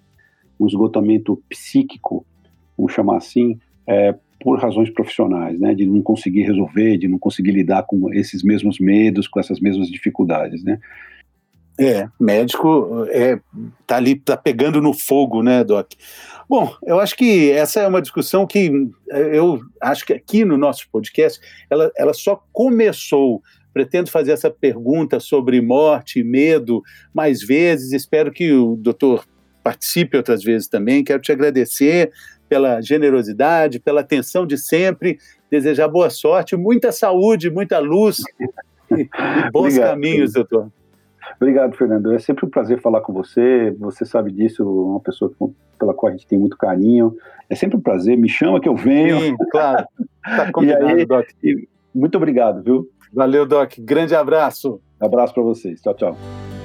um 0.58 0.66
esgotamento 0.66 1.42
psíquico, 1.48 2.24
vamos 2.78 2.92
chamar 2.92 3.18
assim, 3.18 3.58
é, 3.86 4.14
por 4.40 4.58
razões 4.58 4.88
profissionais, 4.88 5.60
né? 5.60 5.74
De 5.74 5.84
não 5.84 6.00
conseguir 6.00 6.42
resolver, 6.42 6.96
de 6.96 7.08
não 7.08 7.18
conseguir 7.18 7.50
lidar 7.50 7.82
com 7.82 8.12
esses 8.14 8.42
mesmos 8.42 8.78
medos, 8.78 9.28
com 9.28 9.38
essas 9.38 9.60
mesmas 9.60 9.88
dificuldades, 9.88 10.64
né? 10.64 10.78
É, 11.78 12.06
médico 12.20 13.06
é, 13.08 13.40
tá 13.86 13.96
ali, 13.96 14.16
tá 14.16 14.36
pegando 14.36 14.80
no 14.80 14.92
fogo, 14.92 15.42
né, 15.42 15.64
Doc? 15.64 15.92
Bom, 16.48 16.74
eu 16.84 17.00
acho 17.00 17.16
que 17.16 17.50
essa 17.50 17.80
é 17.80 17.88
uma 17.88 18.02
discussão 18.02 18.46
que 18.46 18.70
eu 19.08 19.60
acho 19.80 20.04
que 20.04 20.12
aqui 20.12 20.44
no 20.44 20.58
nosso 20.58 20.86
podcast 20.90 21.40
ela, 21.70 21.90
ela 21.96 22.12
só 22.12 22.42
começou. 22.52 23.42
Pretendo 23.72 24.10
fazer 24.10 24.32
essa 24.32 24.50
pergunta 24.50 25.18
sobre 25.18 25.58
morte 25.62 26.20
e 26.20 26.24
medo 26.24 26.82
mais 27.14 27.42
vezes. 27.42 27.92
Espero 27.92 28.30
que 28.30 28.52
o 28.52 28.76
doutor 28.76 29.24
participe 29.62 30.14
outras 30.14 30.44
vezes 30.44 30.68
também. 30.68 31.02
Quero 31.02 31.22
te 31.22 31.32
agradecer 31.32 32.12
pela 32.50 32.82
generosidade, 32.82 33.80
pela 33.80 34.02
atenção 34.02 34.46
de 34.46 34.58
sempre. 34.58 35.18
Desejar 35.50 35.88
boa 35.88 36.10
sorte, 36.10 36.54
muita 36.54 36.92
saúde, 36.92 37.48
muita 37.48 37.78
luz 37.78 38.18
e 38.90 39.08
bons 39.50 39.68
Obrigado, 39.68 39.88
caminhos, 39.88 40.34
doutor. 40.34 40.70
Obrigado, 41.36 41.76
Fernando. 41.76 42.12
É 42.12 42.18
sempre 42.18 42.46
um 42.46 42.50
prazer 42.50 42.80
falar 42.80 43.00
com 43.00 43.12
você. 43.12 43.74
Você 43.78 44.04
sabe 44.04 44.30
disso, 44.30 44.64
uma 44.64 45.00
pessoa 45.00 45.32
pela 45.78 45.94
qual 45.94 46.10
a 46.10 46.12
gente 46.16 46.26
tem 46.26 46.38
muito 46.38 46.56
carinho. 46.56 47.16
É 47.50 47.54
sempre 47.54 47.76
um 47.76 47.80
prazer. 47.80 48.16
Me 48.16 48.28
chama 48.28 48.60
que 48.60 48.68
eu 48.68 48.76
venho. 48.76 49.20
Sim, 49.20 49.36
claro. 49.50 49.86
Tá 50.24 50.50
combinado, 50.52 50.86
aí, 50.86 51.04
Doc. 51.04 51.26
Muito 51.94 52.16
obrigado, 52.16 52.62
viu? 52.62 52.88
Valeu, 53.12 53.46
Doc. 53.46 53.74
Grande 53.78 54.14
abraço. 54.14 54.80
Abraço 55.00 55.34
para 55.34 55.42
vocês. 55.42 55.80
Tchau, 55.80 55.94
tchau. 55.94 56.61